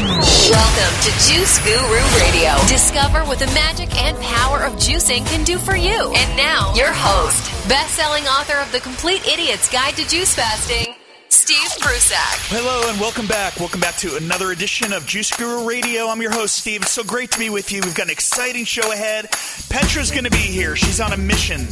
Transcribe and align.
Welcome 0.00 0.96
to 1.02 1.10
Juice 1.28 1.58
Guru 1.62 2.00
Radio. 2.20 2.56
Discover 2.68 3.18
what 3.28 3.38
the 3.38 3.44
magic 3.48 3.94
and 4.02 4.16
power 4.20 4.64
of 4.64 4.72
juicing 4.76 5.26
can 5.26 5.44
do 5.44 5.58
for 5.58 5.76
you. 5.76 6.10
And 6.16 6.36
now, 6.38 6.72
your 6.74 6.90
host, 6.90 7.68
best-selling 7.68 8.24
author 8.24 8.56
of 8.56 8.72
The 8.72 8.80
Complete 8.80 9.28
Idiot's 9.28 9.68
Guide 9.68 9.96
to 9.96 10.08
Juice 10.08 10.34
Fasting, 10.34 10.94
Steve 11.28 11.68
Prussack. 11.80 12.38
Hello 12.48 12.90
and 12.90 12.98
welcome 12.98 13.26
back. 13.26 13.60
Welcome 13.60 13.80
back 13.80 13.96
to 13.96 14.16
another 14.16 14.52
edition 14.52 14.94
of 14.94 15.04
Juice 15.06 15.36
Guru 15.36 15.68
Radio. 15.68 16.06
I'm 16.06 16.22
your 16.22 16.32
host, 16.32 16.56
Steve. 16.56 16.80
It's 16.80 16.92
so 16.92 17.04
great 17.04 17.30
to 17.32 17.38
be 17.38 17.50
with 17.50 17.70
you. 17.70 17.82
We've 17.84 17.94
got 17.94 18.06
an 18.06 18.10
exciting 18.10 18.64
show 18.64 18.90
ahead. 18.92 19.30
Petra's 19.68 20.10
going 20.10 20.24
to 20.24 20.30
be 20.30 20.38
here. 20.38 20.76
She's 20.76 21.00
on 21.00 21.12
a 21.12 21.18
mission, 21.18 21.68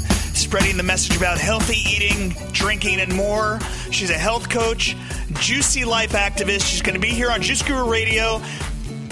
spreading 0.48 0.78
the 0.78 0.82
message 0.82 1.14
about 1.14 1.36
healthy 1.36 1.76
eating, 1.76 2.30
drinking, 2.52 3.00
and 3.00 3.14
more. 3.14 3.60
She's 3.90 4.08
a 4.08 4.14
health 4.14 4.48
coach, 4.48 4.96
juicy 5.34 5.84
life 5.84 6.12
activist. 6.12 6.66
She's 6.66 6.80
going 6.80 6.94
to 6.94 7.00
be 7.00 7.10
here 7.10 7.30
on 7.30 7.42
Juice 7.42 7.60
Guru 7.60 7.86
Radio. 7.86 8.40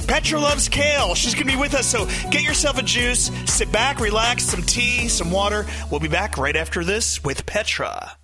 Petra 0.08 0.40
loves 0.40 0.70
kale. 0.70 1.14
She's 1.14 1.34
going 1.34 1.46
to 1.46 1.52
be 1.52 1.58
with 1.58 1.74
us, 1.74 1.86
so 1.86 2.06
get 2.30 2.42
yourself 2.42 2.78
a 2.78 2.82
juice, 2.82 3.30
sit 3.44 3.70
back, 3.70 4.00
relax, 4.00 4.44
some 4.44 4.62
tea, 4.62 5.08
some 5.08 5.30
water. 5.30 5.66
We'll 5.90 6.00
be 6.00 6.08
back 6.08 6.38
right 6.38 6.56
after 6.56 6.82
this 6.82 7.22
with 7.22 7.44
Petra. 7.44 8.16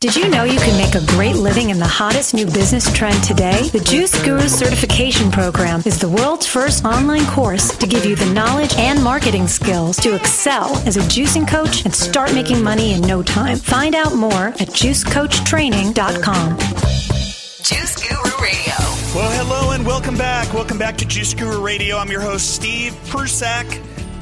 Did 0.00 0.16
you 0.16 0.30
know 0.30 0.44
you 0.44 0.58
can 0.58 0.78
make 0.78 0.94
a 0.94 1.06
great 1.08 1.36
living 1.36 1.68
in 1.68 1.78
the 1.78 1.86
hottest 1.86 2.32
new 2.32 2.46
business 2.46 2.90
trend 2.90 3.22
today? 3.22 3.68
The 3.68 3.80
Juice 3.80 4.18
Guru 4.24 4.48
Certification 4.48 5.30
Program 5.30 5.82
is 5.84 5.98
the 5.98 6.08
world's 6.08 6.46
first 6.46 6.86
online 6.86 7.26
course 7.26 7.76
to 7.76 7.86
give 7.86 8.06
you 8.06 8.16
the 8.16 8.32
knowledge 8.32 8.74
and 8.76 9.04
marketing 9.04 9.46
skills 9.46 9.98
to 9.98 10.14
excel 10.14 10.74
as 10.86 10.96
a 10.96 11.00
juicing 11.00 11.46
coach 11.46 11.84
and 11.84 11.94
start 11.94 12.32
making 12.32 12.62
money 12.62 12.94
in 12.94 13.02
no 13.02 13.22
time. 13.22 13.58
Find 13.58 13.94
out 13.94 14.14
more 14.14 14.46
at 14.46 14.70
juicecoachtraining.com. 14.70 16.58
Juice 17.62 18.08
Guru 18.08 18.42
Radio. 18.42 18.74
Well, 19.14 19.30
hello 19.44 19.72
and 19.72 19.84
welcome 19.84 20.16
back. 20.16 20.50
Welcome 20.54 20.78
back 20.78 20.96
to 20.96 21.04
Juice 21.04 21.34
Guru 21.34 21.62
Radio. 21.62 21.98
I'm 21.98 22.10
your 22.10 22.22
host, 22.22 22.54
Steve 22.54 22.98
Prussack. 23.08 23.66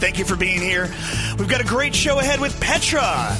Thank 0.00 0.18
you 0.18 0.24
for 0.24 0.34
being 0.34 0.60
here. 0.60 0.92
We've 1.38 1.48
got 1.48 1.60
a 1.60 1.64
great 1.64 1.94
show 1.94 2.18
ahead 2.18 2.40
with 2.40 2.60
Petra. 2.60 3.38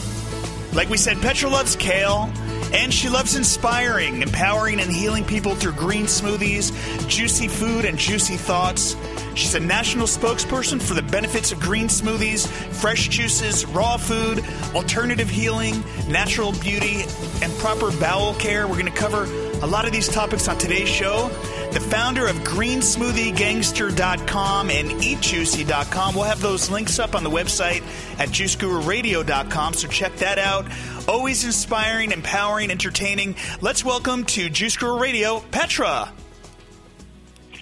Like 0.72 0.88
we 0.91 0.97
said, 0.97 1.20
Petra 1.20 1.48
loves 1.48 1.77
kale, 1.77 2.30
and 2.72 2.92
she 2.92 3.08
loves 3.08 3.36
inspiring, 3.36 4.22
empowering, 4.22 4.80
and 4.80 4.92
healing 4.92 5.24
people 5.24 5.55
through 5.55 5.72
green 5.72 6.05
smoothies, 6.05 6.72
juicy 7.08 7.48
food, 7.48 7.84
and 7.84 7.98
juicy 7.98 8.36
thoughts. 8.36 8.94
She's 9.34 9.55
a 9.55 9.61
national 9.61 10.06
spokesperson 10.06 10.80
for 10.83 10.94
the 10.94 11.02
benefits 11.02 11.52
of 11.52 11.61
green 11.61 11.86
smoothies, 11.86 12.46
fresh 12.46 13.08
juices, 13.08 13.64
raw 13.66 13.96
food, 13.96 14.44
alternative 14.74 15.30
healing, 15.30 15.83
natural 16.08 16.52
beauty, 16.52 17.05
and 17.42 17.52
proper 17.58 17.91
bowel 17.98 18.34
care. 18.34 18.66
We're 18.66 18.74
going 18.74 18.86
to 18.86 18.98
cover 18.98 19.27
a 19.62 19.67
lot 19.67 19.84
of 19.84 19.92
these 19.92 20.09
topics 20.09 20.48
on 20.48 20.56
today's 20.56 20.89
show. 20.89 21.28
The 21.73 21.81
founder 21.81 22.27
of 22.27 22.37
GreenSmoothieGangster.com 22.39 24.70
and 24.70 24.91
EatJuicy.com. 24.91 26.14
We'll 26.14 26.25
have 26.25 26.41
those 26.41 26.70
links 26.70 26.98
up 26.98 27.14
on 27.14 27.25
the 27.25 27.31
website 27.31 27.83
at 28.19 28.29
JuiceGuruRadio.com, 28.29 29.75
so 29.75 29.89
check 29.89 30.17
that 30.17 30.39
out. 30.39 30.67
Always 31.09 31.45
inspiring, 31.45 32.12
empowering, 32.12 32.70
entertaining. 32.70 33.36
Let's 33.61 33.84
welcome 33.84 34.25
to 34.27 34.48
Juice 34.48 34.77
Guru 34.77 35.01
Radio, 35.01 35.41
Petra. 35.51 36.12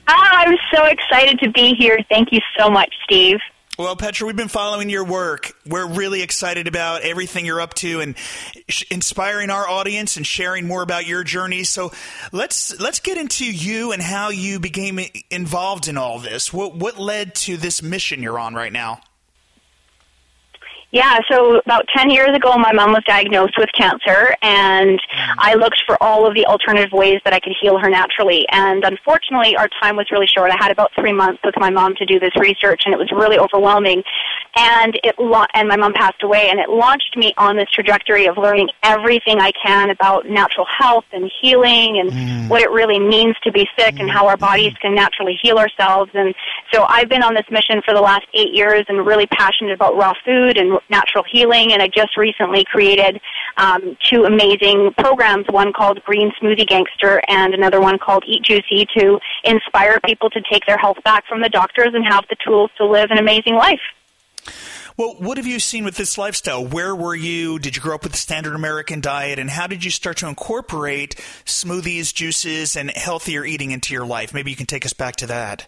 Ah, 0.09 0.45
I'm 0.47 0.57
so 0.73 0.85
excited 0.85 1.41
to 1.41 1.51
be 1.51 1.75
here. 1.75 1.99
Thank 2.09 2.33
you 2.33 2.41
so 2.59 2.71
much, 2.71 2.95
Steve. 3.05 3.39
Well, 3.79 3.95
Petra, 3.95 4.27
we've 4.27 4.35
been 4.35 4.49
following 4.49 4.89
your 4.89 5.05
work. 5.05 5.53
We're 5.67 5.87
really 5.87 6.23
excited 6.23 6.67
about 6.67 7.03
everything 7.03 7.45
you're 7.45 7.61
up 7.61 7.75
to 7.75 8.01
and 8.01 8.17
sh- 8.71 8.85
inspiring 8.91 9.51
our 9.51 9.69
audience 9.69 10.17
and 10.17 10.27
sharing 10.27 10.67
more 10.67 10.81
about 10.81 11.07
your 11.07 11.23
journey. 11.25 11.63
So 11.65 11.93
let's 12.33 12.81
let's 12.81 13.01
get 13.01 13.19
into 13.19 13.45
you 13.45 13.93
and 13.93 14.01
how 14.01 14.31
you 14.31 14.61
became 14.61 14.99
involved 15.31 15.89
in 15.89 15.99
all 15.99 16.19
this. 16.19 16.55
What 16.55 16.75
what 16.75 16.99
led 16.99 17.35
to 17.35 17.59
this 17.59 17.83
mission 17.83 18.23
you're 18.23 18.39
on 18.39 18.55
right 18.55 18.73
now? 18.73 19.01
Yeah, 20.93 21.19
so 21.31 21.57
about 21.59 21.85
10 21.97 22.11
years 22.11 22.31
ago, 22.35 22.57
my 22.57 22.73
mom 22.73 22.93
was 22.93 23.03
diagnosed 23.07 23.55
with 23.59 23.69
cancer, 23.77 24.35
and 24.41 25.01
I 25.37 25.55
looked 25.55 25.83
for 25.85 26.01
all 26.01 26.27
of 26.27 26.35
the 26.35 26.47
alternative 26.47 26.93
ways 26.93 27.21
that 27.25 27.35
I 27.35 27.41
could 27.41 27.55
heal 27.61 27.77
her 27.77 27.91
naturally. 27.91 28.47
And 28.53 28.85
unfortunately, 28.85 29.57
our 29.57 29.69
time 29.83 29.97
was 29.97 30.07
really 30.13 30.29
short. 30.29 30.53
I 30.53 30.57
had 30.59 30.71
about 30.71 30.93
three 30.95 31.13
months 31.13 31.43
with 31.45 31.55
my 31.59 31.71
mom 31.71 31.97
to 31.97 32.07
do 32.07 32.21
this 32.21 32.31
research, 32.39 32.83
and 32.85 32.95
it 32.95 32.99
was 32.99 33.11
really 33.11 33.37
overwhelming. 33.37 34.05
And 34.59 34.99
it 35.05 35.19
la- 35.19 35.47
and 35.53 35.69
my 35.69 35.77
mom 35.77 35.93
passed 35.93 36.23
away, 36.23 36.49
and 36.49 36.59
it 36.59 36.71
launched 36.71 37.15
me 37.17 37.35
on 37.37 37.57
this 37.57 37.69
trajectory 37.71 38.27
of 38.27 38.39
learning 38.39 38.71
everything 38.83 39.39
I 39.39 39.53
can 39.53 39.91
about 39.91 40.27
natural 40.29 40.67
health 40.67 41.05
and 41.13 41.31
healing, 41.41 41.99
and 41.99 42.11
Mm. 42.11 42.49
what 42.49 42.63
it 42.63 42.71
really 42.71 42.99
means 42.99 43.37
to 43.45 43.53
be 43.53 43.69
sick, 43.79 44.01
and 44.01 44.11
how 44.11 44.27
our 44.27 44.37
bodies 44.37 44.73
can 44.81 44.95
naturally 44.95 45.39
heal 45.43 45.59
ourselves. 45.59 46.11
And 46.15 46.35
so 46.73 46.87
I've 46.89 47.09
been 47.09 47.23
on 47.23 47.35
this 47.35 47.45
mission 47.51 47.83
for 47.85 47.93
the 47.93 48.01
last 48.01 48.25
eight 48.33 48.55
years, 48.55 48.85
and 48.89 49.05
really 49.07 49.27
passionate 49.27 49.73
about 49.73 49.97
raw 49.97 50.15
food 50.25 50.57
and 50.57 50.79
natural 50.89 51.25
healing. 51.31 51.73
And 51.73 51.83
I 51.83 51.89
just 51.89 52.17
recently 52.17 52.65
created 52.65 53.21
um, 53.59 53.97
two 54.05 54.25
amazing 54.25 54.95
programs, 54.97 55.47
one 55.49 55.73
called 55.73 56.03
Green 56.05 56.33
Smoothie 56.41 56.67
Gangster 56.67 57.21
and 57.29 57.53
another 57.53 57.81
one 57.81 57.99
called 57.99 58.25
Eat 58.27 58.43
Juicy 58.43 58.87
to 58.97 59.19
inspire 59.45 60.01
people 60.01 60.31
to 60.31 60.41
take 60.51 60.65
their 60.67 60.79
health 60.79 61.03
back 61.05 61.27
from 61.27 61.43
the 61.43 61.49
doctors 61.49 61.93
and 61.93 62.05
have 62.07 62.25
the 62.31 62.37
tools 62.47 62.71
to 62.79 62.87
live 62.87 63.11
an 63.11 63.19
amazing 63.19 63.55
life. 63.55 63.81
Well, 64.97 65.17
what 65.19 65.37
have 65.37 65.47
you 65.47 65.61
seen 65.61 65.85
with 65.85 65.97
this 65.97 66.17
lifestyle? 66.17 66.65
Where 66.65 66.95
were 66.95 67.15
you? 67.15 67.59
Did 67.59 67.77
you 67.77 67.83
grow 67.83 67.95
up 67.95 68.03
with 68.03 68.13
the 68.13 68.19
standard 68.19 68.55
American 68.55 69.01
diet? 69.01 69.39
And 69.39 69.51
how 69.51 69.67
did 69.67 69.85
you 69.85 69.91
start 69.91 70.17
to 70.19 70.29
incorporate 70.29 71.17
smoothies, 71.45 72.15
juices, 72.15 72.77
and 72.77 72.91
healthier 72.91 73.45
eating 73.45 73.73
into 73.73 73.93
your 73.93 74.07
life? 74.07 74.33
Maybe 74.33 74.51
you 74.51 74.57
can 74.57 74.67
take 74.67 74.87
us 74.87 74.95
back 74.95 75.17
to 75.17 75.27
that. 75.27 75.67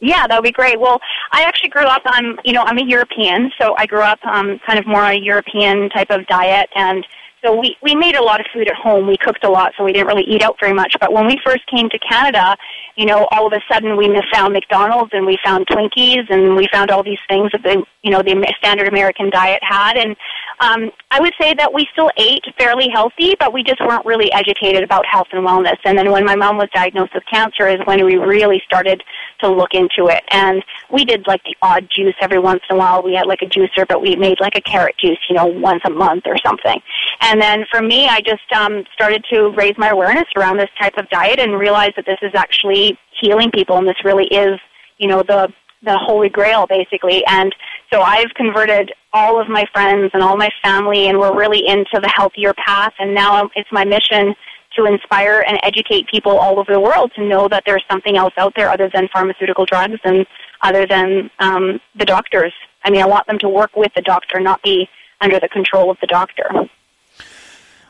Yeah, 0.00 0.26
that 0.26 0.36
would 0.36 0.44
be 0.44 0.52
great. 0.52 0.80
Well, 0.80 1.00
I 1.32 1.42
actually 1.42 1.70
grew 1.70 1.84
up 1.84 2.02
on, 2.06 2.38
you 2.44 2.52
know, 2.52 2.62
I'm 2.62 2.78
a 2.78 2.84
European, 2.84 3.50
so 3.60 3.74
I 3.76 3.86
grew 3.86 4.02
up 4.02 4.20
um, 4.24 4.60
kind 4.64 4.78
of 4.78 4.86
more 4.86 5.02
a 5.02 5.18
European 5.18 5.90
type 5.90 6.10
of 6.10 6.26
diet, 6.28 6.68
and 6.74 7.04
so 7.44 7.58
we 7.58 7.76
we 7.82 7.94
made 7.94 8.16
a 8.16 8.22
lot 8.22 8.40
of 8.40 8.46
food 8.52 8.68
at 8.68 8.74
home. 8.74 9.06
We 9.06 9.16
cooked 9.16 9.44
a 9.44 9.50
lot, 9.50 9.72
so 9.76 9.84
we 9.84 9.92
didn't 9.92 10.08
really 10.08 10.24
eat 10.24 10.42
out 10.42 10.56
very 10.60 10.72
much. 10.72 10.96
But 11.00 11.12
when 11.12 11.26
we 11.26 11.38
first 11.44 11.66
came 11.66 11.88
to 11.90 11.98
Canada, 11.98 12.56
you 12.96 13.06
know, 13.06 13.28
all 13.30 13.46
of 13.46 13.52
a 13.52 13.60
sudden 13.72 13.96
we 13.96 14.08
found 14.32 14.52
McDonald's 14.52 15.10
and 15.12 15.24
we 15.24 15.38
found 15.44 15.66
Twinkies 15.66 16.28
and 16.30 16.56
we 16.56 16.68
found 16.72 16.90
all 16.90 17.02
these 17.02 17.20
things 17.28 17.50
that 17.52 17.62
the 17.62 17.84
you 18.02 18.10
know 18.10 18.22
the 18.22 18.54
standard 18.58 18.88
American 18.88 19.30
diet 19.30 19.62
had, 19.62 19.96
and 19.96 20.16
um, 20.60 20.90
I 21.10 21.20
would 21.20 21.32
say 21.40 21.54
that 21.54 21.72
we 21.72 21.86
still 21.92 22.10
ate 22.16 22.44
fairly 22.58 22.88
healthy, 22.92 23.36
but 23.38 23.52
we 23.52 23.62
just 23.62 23.80
weren't 23.80 24.04
really 24.04 24.32
educated 24.32 24.82
about 24.82 25.06
health 25.06 25.28
and 25.32 25.46
wellness. 25.46 25.76
And 25.84 25.96
then 25.96 26.10
when 26.10 26.24
my 26.24 26.34
mom 26.34 26.56
was 26.56 26.68
diagnosed 26.74 27.14
with 27.14 27.24
cancer, 27.30 27.68
is 27.68 27.80
when 27.84 28.04
we 28.04 28.16
really 28.16 28.60
started 28.64 29.02
to 29.40 29.48
look 29.48 29.74
into 29.74 30.08
it. 30.08 30.24
And 30.30 30.64
we 30.90 31.04
did 31.04 31.26
like 31.26 31.42
the 31.44 31.56
odd 31.62 31.88
juice 31.94 32.14
every 32.20 32.38
once 32.38 32.62
in 32.68 32.76
a 32.76 32.78
while. 32.78 33.02
We 33.02 33.14
had 33.14 33.26
like 33.26 33.42
a 33.42 33.46
juicer, 33.46 33.86
but 33.88 34.02
we 34.02 34.16
made 34.16 34.40
like 34.40 34.56
a 34.56 34.60
carrot 34.60 34.96
juice, 34.98 35.18
you 35.28 35.36
know, 35.36 35.46
once 35.46 35.82
a 35.84 35.90
month 35.90 36.24
or 36.26 36.36
something. 36.44 36.80
And 37.20 37.40
then 37.40 37.64
for 37.70 37.80
me, 37.80 38.08
I 38.08 38.20
just 38.20 38.50
um, 38.54 38.84
started 38.92 39.24
to 39.30 39.50
raise 39.50 39.74
my 39.78 39.90
awareness 39.90 40.26
around 40.36 40.58
this 40.58 40.70
type 40.80 40.96
of 40.96 41.08
diet 41.10 41.38
and 41.38 41.58
realize 41.58 41.92
that 41.96 42.06
this 42.06 42.18
is 42.22 42.32
actually 42.34 42.98
healing 43.20 43.50
people, 43.50 43.76
and 43.76 43.86
this 43.86 44.04
really 44.04 44.26
is, 44.26 44.58
you 44.98 45.08
know, 45.08 45.22
the 45.22 45.52
the 45.82 45.96
holy 45.96 46.28
grail 46.28 46.66
basically. 46.66 47.24
And 47.26 47.54
so 47.92 48.00
I've 48.00 48.34
converted 48.34 48.92
all 49.12 49.40
of 49.40 49.48
my 49.48 49.64
friends 49.72 50.10
and 50.12 50.22
all 50.22 50.36
my 50.36 50.50
family, 50.62 51.08
and 51.08 51.18
we're 51.18 51.36
really 51.36 51.66
into 51.66 52.00
the 52.00 52.12
healthier 52.14 52.54
path. 52.54 52.92
And 52.98 53.14
now 53.14 53.50
it's 53.54 53.70
my 53.72 53.84
mission 53.84 54.34
to 54.76 54.84
inspire 54.84 55.44
and 55.46 55.58
educate 55.62 56.08
people 56.08 56.38
all 56.38 56.58
over 56.58 56.72
the 56.72 56.80
world 56.80 57.12
to 57.16 57.26
know 57.26 57.48
that 57.48 57.64
there's 57.66 57.84
something 57.90 58.16
else 58.16 58.34
out 58.36 58.52
there 58.54 58.70
other 58.70 58.90
than 58.92 59.08
pharmaceutical 59.12 59.64
drugs 59.64 59.98
and 60.04 60.26
other 60.62 60.86
than 60.86 61.30
um, 61.40 61.80
the 61.98 62.04
doctors. 62.04 62.52
I 62.84 62.90
mean, 62.90 63.02
I 63.02 63.06
want 63.06 63.26
them 63.26 63.38
to 63.40 63.48
work 63.48 63.74
with 63.76 63.92
the 63.94 64.02
doctor, 64.02 64.40
not 64.40 64.62
be 64.62 64.88
under 65.20 65.40
the 65.40 65.48
control 65.48 65.90
of 65.90 65.96
the 66.00 66.06
doctor. 66.06 66.68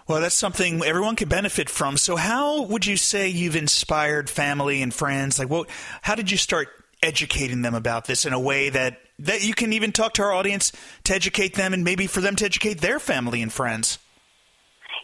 Well, 0.07 0.23
that's 0.23 0.34
something 0.34 0.83
everyone 0.83 1.17
could 1.17 1.28
benefit 1.28 1.69
from. 1.69 1.99
So, 1.99 2.17
how 2.17 2.62
would 2.62 2.87
you 2.87 2.97
say 2.97 3.28
you've 3.28 3.57
inspired 3.57 4.31
family 4.31 4.81
and 4.81 4.92
friends? 4.92 5.39
Like, 5.39 5.51
what? 5.51 5.69
How 6.01 6.15
did 6.15 6.31
you 6.31 6.39
start 6.39 6.69
educating 7.03 7.62
them 7.62 7.74
about 7.74 8.06
this 8.06 8.24
in 8.24 8.33
a 8.33 8.41
way 8.41 8.71
that 8.71 9.00
that 9.21 9.45
you 9.45 9.54
can 9.54 9.72
even 9.72 9.91
talk 9.91 10.15
to 10.15 10.22
our 10.22 10.33
audience 10.33 10.72
to 11.04 11.15
educate 11.15 11.54
them, 11.54 11.72
and 11.72 11.83
maybe 11.83 12.06
for 12.06 12.21
them 12.21 12.36
to 12.36 12.45
educate 12.45 12.80
their 12.80 12.98
family 12.98 13.42
and 13.42 13.53
friends? 13.53 13.98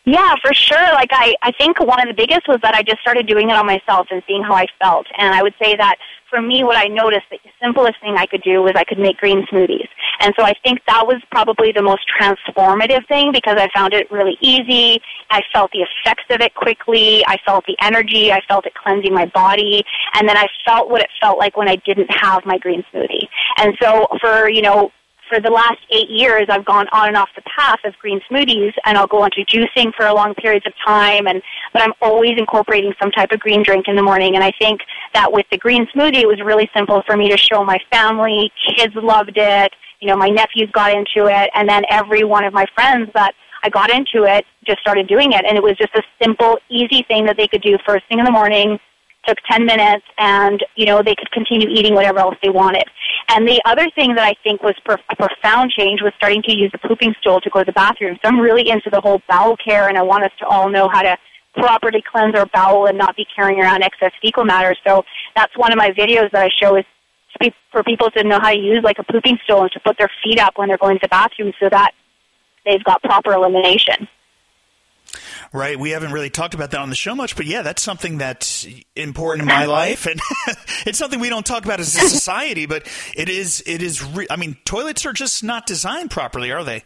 Yeah, 0.04 0.34
for 0.42 0.52
sure. 0.52 0.92
Like 0.92 1.10
I, 1.12 1.34
I 1.42 1.52
think 1.52 1.80
one 1.80 2.00
of 2.00 2.08
the 2.08 2.14
biggest 2.14 2.46
was 2.46 2.58
that 2.62 2.74
I 2.74 2.82
just 2.82 3.00
started 3.00 3.26
doing 3.26 3.48
it 3.48 3.56
on 3.56 3.64
myself 3.64 4.06
and 4.10 4.22
seeing 4.26 4.42
how 4.42 4.52
I 4.52 4.66
felt. 4.78 5.06
And 5.16 5.34
I 5.34 5.42
would 5.42 5.54
say 5.62 5.76
that 5.76 5.96
for 6.28 6.42
me, 6.42 6.62
what 6.62 6.76
I 6.76 6.88
noticed, 6.88 7.24
the 7.30 7.38
simplest 7.62 8.00
thing 8.02 8.16
I 8.16 8.26
could 8.26 8.42
do 8.42 8.60
was 8.62 8.72
I 8.74 8.84
could 8.84 8.98
make 8.98 9.16
green 9.16 9.46
smoothies. 9.46 9.88
And 10.20 10.34
so 10.38 10.44
I 10.44 10.52
think 10.62 10.80
that 10.86 11.06
was 11.06 11.22
probably 11.30 11.72
the 11.72 11.82
most 11.82 12.02
transformative 12.20 13.06
thing 13.08 13.32
because 13.32 13.56
I 13.56 13.68
found 13.74 13.94
it 13.94 14.10
really 14.10 14.36
easy. 14.40 15.00
I 15.30 15.42
felt 15.52 15.70
the 15.72 15.86
effects 15.86 16.24
of 16.28 16.40
it 16.40 16.54
quickly. 16.54 17.24
I 17.26 17.38
felt 17.46 17.64
the 17.66 17.76
energy. 17.80 18.30
I 18.30 18.40
felt 18.46 18.66
it 18.66 18.74
cleansing 18.74 19.14
my 19.14 19.26
body. 19.26 19.84
And 20.14 20.28
then 20.28 20.36
I 20.36 20.48
felt 20.66 20.90
what 20.90 21.00
it 21.00 21.10
felt 21.18 21.38
like 21.38 21.56
when 21.56 21.68
I 21.68 21.76
didn't 21.76 22.10
have 22.10 22.44
my 22.44 22.58
green 22.58 22.84
smoothie. 22.92 23.28
And 23.58 23.74
so 23.80 24.08
for, 24.20 24.50
you 24.50 24.60
know, 24.60 24.90
for 25.34 25.40
the 25.40 25.50
last 25.50 25.78
eight 25.90 26.08
years, 26.08 26.46
I've 26.48 26.64
gone 26.64 26.86
on 26.92 27.08
and 27.08 27.16
off 27.16 27.28
the 27.34 27.42
path 27.42 27.80
of 27.84 27.94
green 27.98 28.20
smoothies, 28.30 28.72
and 28.84 28.96
I'll 28.96 29.08
go 29.08 29.24
into 29.24 29.44
juicing 29.44 29.92
for 29.94 30.10
long 30.12 30.34
periods 30.34 30.66
of 30.66 30.72
time. 30.86 31.26
And 31.26 31.42
but 31.72 31.82
I'm 31.82 31.92
always 32.00 32.32
incorporating 32.38 32.92
some 33.02 33.10
type 33.10 33.32
of 33.32 33.40
green 33.40 33.62
drink 33.62 33.86
in 33.88 33.96
the 33.96 34.02
morning. 34.02 34.36
And 34.36 34.44
I 34.44 34.52
think 34.58 34.80
that 35.12 35.32
with 35.32 35.46
the 35.50 35.58
green 35.58 35.86
smoothie, 35.86 36.22
it 36.22 36.28
was 36.28 36.40
really 36.40 36.70
simple 36.74 37.02
for 37.06 37.16
me 37.16 37.28
to 37.30 37.36
show 37.36 37.64
my 37.64 37.78
family. 37.90 38.52
Kids 38.76 38.94
loved 38.94 39.36
it. 39.36 39.72
You 40.00 40.08
know, 40.08 40.16
my 40.16 40.28
nephews 40.28 40.70
got 40.72 40.92
into 40.92 41.26
it, 41.26 41.50
and 41.54 41.68
then 41.68 41.82
every 41.90 42.22
one 42.22 42.44
of 42.44 42.52
my 42.52 42.66
friends 42.74 43.10
that 43.14 43.34
I 43.64 43.70
got 43.70 43.90
into 43.90 44.24
it 44.24 44.44
just 44.66 44.80
started 44.80 45.08
doing 45.08 45.32
it, 45.32 45.44
and 45.44 45.56
it 45.56 45.62
was 45.62 45.76
just 45.78 45.94
a 45.94 46.02
simple, 46.22 46.58
easy 46.68 47.02
thing 47.08 47.26
that 47.26 47.36
they 47.36 47.48
could 47.48 47.62
do 47.62 47.78
first 47.84 48.04
thing 48.08 48.18
in 48.18 48.24
the 48.24 48.30
morning 48.30 48.78
took 49.26 49.38
10 49.50 49.64
minutes 49.64 50.04
and, 50.18 50.64
you 50.76 50.86
know, 50.86 51.02
they 51.02 51.14
could 51.14 51.30
continue 51.30 51.68
eating 51.68 51.94
whatever 51.94 52.18
else 52.18 52.36
they 52.42 52.50
wanted. 52.50 52.84
And 53.28 53.48
the 53.48 53.60
other 53.64 53.88
thing 53.94 54.14
that 54.14 54.24
I 54.24 54.34
think 54.42 54.62
was 54.62 54.74
per- 54.84 54.98
a 55.10 55.16
profound 55.16 55.70
change 55.70 56.02
was 56.02 56.12
starting 56.16 56.42
to 56.42 56.54
use 56.54 56.70
the 56.72 56.78
pooping 56.78 57.14
stool 57.20 57.40
to 57.40 57.50
go 57.50 57.60
to 57.60 57.64
the 57.64 57.72
bathroom. 57.72 58.18
So 58.22 58.28
I'm 58.28 58.40
really 58.40 58.68
into 58.68 58.90
the 58.90 59.00
whole 59.00 59.20
bowel 59.28 59.56
care 59.56 59.88
and 59.88 59.96
I 59.96 60.02
want 60.02 60.24
us 60.24 60.32
to 60.40 60.46
all 60.46 60.68
know 60.68 60.88
how 60.88 61.02
to 61.02 61.16
properly 61.54 62.02
cleanse 62.02 62.34
our 62.36 62.46
bowel 62.46 62.86
and 62.86 62.98
not 62.98 63.16
be 63.16 63.26
carrying 63.34 63.60
around 63.60 63.82
excess 63.82 64.12
fecal 64.20 64.44
matter. 64.44 64.74
So 64.86 65.04
that's 65.34 65.56
one 65.56 65.72
of 65.72 65.78
my 65.78 65.90
videos 65.90 66.30
that 66.32 66.42
I 66.42 66.50
show 66.60 66.76
is 66.76 66.84
for 67.72 67.82
people 67.82 68.10
to 68.12 68.22
know 68.22 68.38
how 68.40 68.50
to 68.50 68.58
use 68.58 68.80
like 68.84 68.98
a 68.98 69.04
pooping 69.04 69.38
stool 69.44 69.62
and 69.62 69.72
to 69.72 69.80
put 69.80 69.98
their 69.98 70.10
feet 70.22 70.38
up 70.38 70.56
when 70.56 70.68
they're 70.68 70.78
going 70.78 70.96
to 70.96 71.02
the 71.02 71.08
bathroom 71.08 71.52
so 71.58 71.68
that 71.68 71.90
they've 72.64 72.84
got 72.84 73.02
proper 73.02 73.32
elimination. 73.32 74.08
Right. 75.52 75.78
We 75.78 75.90
haven't 75.90 76.12
really 76.12 76.30
talked 76.30 76.54
about 76.54 76.70
that 76.72 76.80
on 76.80 76.88
the 76.88 76.94
show 76.94 77.14
much, 77.14 77.36
but 77.36 77.46
yeah, 77.46 77.62
that's 77.62 77.82
something 77.82 78.18
that's 78.18 78.66
important 78.96 79.42
in 79.42 79.48
my 79.48 79.64
life, 79.66 80.06
and 80.06 80.20
it's 80.86 80.98
something 80.98 81.20
we 81.20 81.28
don't 81.28 81.46
talk 81.46 81.64
about 81.64 81.80
as 81.80 81.94
a 81.96 82.08
society. 82.08 82.66
But 82.66 82.88
it 83.16 83.28
is. 83.28 83.62
It 83.66 83.82
is. 83.82 84.02
Re- 84.02 84.26
I 84.30 84.36
mean, 84.36 84.56
toilets 84.64 85.06
are 85.06 85.12
just 85.12 85.44
not 85.44 85.66
designed 85.66 86.10
properly, 86.10 86.50
are 86.50 86.64
they? 86.64 86.82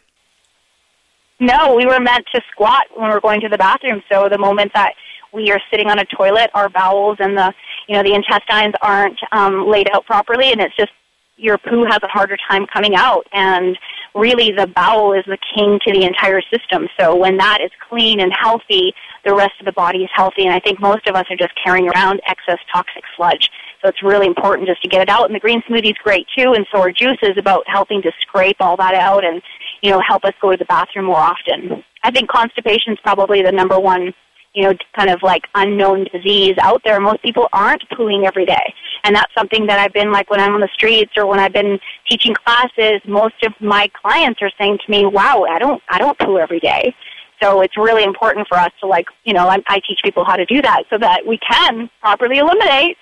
No, 1.40 1.74
we 1.74 1.86
were 1.86 2.00
meant 2.00 2.26
to 2.34 2.40
squat 2.50 2.84
when 2.94 3.10
we're 3.10 3.20
going 3.20 3.40
to 3.42 3.48
the 3.48 3.58
bathroom. 3.58 4.02
So 4.10 4.28
the 4.28 4.38
moment 4.38 4.72
that 4.74 4.94
we 5.32 5.50
are 5.50 5.60
sitting 5.70 5.88
on 5.88 5.98
a 5.98 6.04
toilet, 6.04 6.50
our 6.54 6.68
bowels 6.68 7.18
and 7.20 7.36
the 7.36 7.52
you 7.86 7.94
know 7.94 8.02
the 8.02 8.14
intestines 8.14 8.74
aren't 8.82 9.18
um, 9.32 9.68
laid 9.68 9.88
out 9.92 10.04
properly, 10.06 10.50
and 10.52 10.60
it's 10.60 10.76
just 10.76 10.92
your 11.36 11.58
poo 11.58 11.84
has 11.84 12.00
a 12.02 12.08
harder 12.08 12.36
time 12.50 12.66
coming 12.66 12.94
out. 12.94 13.26
And 13.32 13.78
really 14.14 14.52
the 14.52 14.66
bowel 14.66 15.12
is 15.12 15.24
the 15.26 15.38
king 15.54 15.78
to 15.86 15.92
the 15.92 16.04
entire 16.04 16.40
system. 16.42 16.88
So 16.98 17.14
when 17.14 17.36
that 17.38 17.58
is 17.60 17.70
clean 17.88 18.20
and 18.20 18.32
healthy, 18.32 18.92
the 19.24 19.34
rest 19.34 19.54
of 19.60 19.66
the 19.66 19.72
body 19.72 20.04
is 20.04 20.10
healthy. 20.14 20.44
And 20.44 20.54
I 20.54 20.60
think 20.60 20.80
most 20.80 21.06
of 21.06 21.14
us 21.14 21.26
are 21.30 21.36
just 21.36 21.52
carrying 21.62 21.88
around 21.88 22.20
excess 22.26 22.58
toxic 22.72 23.04
sludge. 23.16 23.50
So 23.82 23.88
it's 23.88 24.02
really 24.02 24.26
important 24.26 24.68
just 24.68 24.82
to 24.82 24.88
get 24.88 25.02
it 25.02 25.08
out. 25.08 25.26
And 25.26 25.34
the 25.34 25.40
green 25.40 25.62
smoothie 25.62 25.90
is 25.90 25.98
great 26.02 26.26
too. 26.36 26.52
And 26.54 26.66
so 26.72 26.80
our 26.80 26.90
juice 26.90 27.18
is 27.22 27.36
about 27.36 27.64
helping 27.66 28.02
to 28.02 28.12
scrape 28.22 28.56
all 28.60 28.76
that 28.76 28.94
out 28.94 29.24
and, 29.24 29.42
you 29.82 29.90
know, 29.90 30.00
help 30.00 30.24
us 30.24 30.34
go 30.40 30.50
to 30.50 30.56
the 30.56 30.64
bathroom 30.64 31.06
more 31.06 31.16
often. 31.16 31.84
I 32.02 32.10
think 32.10 32.30
constipation 32.30 32.92
is 32.92 32.98
probably 33.02 33.42
the 33.42 33.52
number 33.52 33.78
one 33.78 34.12
you 34.54 34.64
know, 34.64 34.72
kind 34.96 35.10
of 35.10 35.22
like 35.22 35.44
unknown 35.54 36.06
disease 36.12 36.56
out 36.60 36.82
there. 36.84 36.98
Most 37.00 37.22
people 37.22 37.48
aren't 37.52 37.88
pooing 37.90 38.26
every 38.26 38.46
day. 38.46 38.74
And 39.04 39.14
that's 39.14 39.32
something 39.34 39.66
that 39.66 39.78
I've 39.78 39.92
been 39.92 40.12
like 40.12 40.30
when 40.30 40.40
I'm 40.40 40.54
on 40.54 40.60
the 40.60 40.68
streets 40.72 41.12
or 41.16 41.26
when 41.26 41.38
I've 41.38 41.52
been 41.52 41.78
teaching 42.08 42.34
classes, 42.34 43.00
most 43.06 43.42
of 43.42 43.52
my 43.60 43.90
clients 44.00 44.40
are 44.42 44.50
saying 44.58 44.78
to 44.84 44.90
me, 44.90 45.06
wow, 45.06 45.44
I 45.44 45.58
don't, 45.58 45.82
I 45.88 45.98
don't 45.98 46.18
poo 46.18 46.38
every 46.38 46.60
day. 46.60 46.94
So 47.42 47.60
it's 47.60 47.76
really 47.76 48.02
important 48.02 48.48
for 48.48 48.56
us 48.56 48.72
to 48.80 48.86
like, 48.86 49.06
you 49.24 49.32
know, 49.32 49.48
I, 49.48 49.58
I 49.68 49.80
teach 49.86 50.00
people 50.02 50.24
how 50.24 50.36
to 50.36 50.44
do 50.44 50.60
that 50.62 50.84
so 50.90 50.98
that 50.98 51.26
we 51.26 51.38
can 51.38 51.88
properly 52.00 52.38
eliminate. 52.38 52.96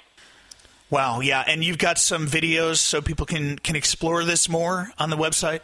Wow, 0.88 1.20
yeah, 1.20 1.42
and 1.48 1.64
you've 1.64 1.78
got 1.78 1.98
some 1.98 2.28
videos 2.28 2.76
so 2.76 3.02
people 3.02 3.26
can 3.26 3.58
can 3.58 3.74
explore 3.74 4.22
this 4.22 4.48
more 4.48 4.92
on 4.98 5.10
the 5.10 5.16
website. 5.16 5.60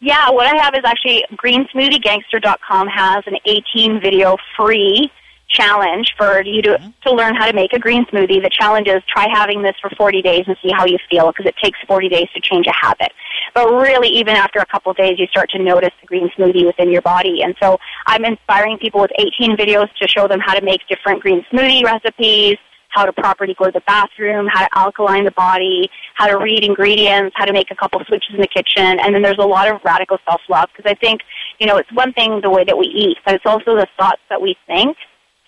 Yeah, 0.00 0.30
what 0.30 0.46
I 0.46 0.60
have 0.60 0.74
is 0.74 0.80
actually 0.84 1.24
greensmoothiegangster.com 1.34 2.88
has 2.88 3.22
an 3.26 3.36
18 3.44 4.00
video 4.00 4.36
free 4.56 5.12
challenge 5.50 6.14
for 6.16 6.42
you 6.44 6.62
to, 6.62 6.70
mm-hmm. 6.70 6.90
to 7.02 7.14
learn 7.14 7.34
how 7.34 7.46
to 7.46 7.52
make 7.52 7.72
a 7.72 7.78
green 7.78 8.04
smoothie. 8.06 8.42
The 8.42 8.50
challenge 8.50 8.88
is 8.88 9.02
try 9.08 9.26
having 9.32 9.62
this 9.62 9.74
for 9.80 9.90
40 9.90 10.22
days 10.22 10.44
and 10.46 10.56
see 10.62 10.70
how 10.72 10.86
you 10.86 10.98
feel 11.10 11.28
because 11.28 11.46
it 11.46 11.54
takes 11.62 11.78
40 11.86 12.08
days 12.08 12.28
to 12.34 12.40
change 12.40 12.66
a 12.66 12.72
habit. 12.72 13.12
But 13.54 13.68
really, 13.68 14.08
even 14.08 14.36
after 14.36 14.60
a 14.60 14.66
couple 14.66 14.90
of 14.90 14.96
days, 14.96 15.18
you 15.18 15.26
start 15.26 15.50
to 15.50 15.58
notice 15.58 15.90
the 16.00 16.06
green 16.06 16.30
smoothie 16.38 16.64
within 16.64 16.90
your 16.90 17.02
body. 17.02 17.42
And 17.42 17.54
so 17.60 17.78
I'm 18.06 18.24
inspiring 18.24 18.78
people 18.78 19.00
with 19.00 19.10
18 19.18 19.56
videos 19.56 19.88
to 20.00 20.08
show 20.08 20.28
them 20.28 20.40
how 20.40 20.54
to 20.54 20.64
make 20.64 20.80
different 20.88 21.20
green 21.20 21.44
smoothie 21.52 21.84
recipes, 21.84 22.56
how 22.90 23.06
to 23.06 23.12
properly 23.12 23.54
go 23.58 23.66
to 23.66 23.72
the 23.72 23.82
bathroom, 23.86 24.46
how 24.52 24.66
to 24.66 24.78
alkaline 24.78 25.24
the 25.24 25.30
body, 25.32 25.88
how 26.14 26.26
to 26.26 26.36
read 26.38 26.64
ingredients, 26.64 27.34
how 27.36 27.44
to 27.44 27.52
make 27.52 27.70
a 27.70 27.74
couple 27.74 28.00
switches 28.06 28.34
in 28.34 28.40
the 28.40 28.48
kitchen, 28.48 28.98
and 29.00 29.14
then 29.14 29.22
there's 29.22 29.38
a 29.38 29.46
lot 29.46 29.72
of 29.72 29.80
radical 29.84 30.18
self-love 30.28 30.68
because 30.76 30.90
I 30.90 30.94
think, 30.94 31.20
you 31.58 31.66
know, 31.66 31.76
it's 31.76 31.90
one 31.92 32.12
thing 32.12 32.40
the 32.42 32.50
way 32.50 32.64
that 32.64 32.76
we 32.76 32.86
eat, 32.86 33.18
but 33.24 33.34
it's 33.34 33.46
also 33.46 33.76
the 33.76 33.86
thoughts 33.98 34.20
that 34.28 34.42
we 34.42 34.56
think. 34.66 34.96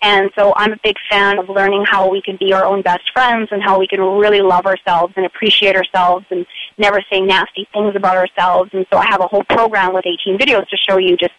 And 0.03 0.29
so 0.37 0.51
I'm 0.57 0.73
a 0.73 0.79
big 0.83 0.97
fan 1.09 1.39
of 1.39 1.47
learning 1.47 1.85
how 1.89 2.09
we 2.09 2.21
can 2.21 2.35
be 2.35 2.51
our 2.51 2.65
own 2.65 2.81
best 2.81 3.09
friends 3.13 3.47
and 3.51 3.63
how 3.63 3.79
we 3.79 3.87
can 3.87 4.01
really 4.01 4.41
love 4.41 4.65
ourselves 4.65 5.13
and 5.15 5.25
appreciate 5.25 5.77
ourselves 5.77 6.25
and 6.29 6.45
never 6.77 7.01
say 7.09 7.21
nasty 7.21 7.69
things 7.71 7.95
about 7.95 8.17
ourselves. 8.17 8.71
And 8.73 8.85
so 8.91 8.97
I 8.97 9.05
have 9.05 9.21
a 9.21 9.27
whole 9.27 9.45
program 9.45 9.93
with 9.93 10.05
18 10.05 10.37
videos 10.37 10.67
to 10.67 10.77
show 10.77 10.97
you 10.97 11.15
just, 11.15 11.33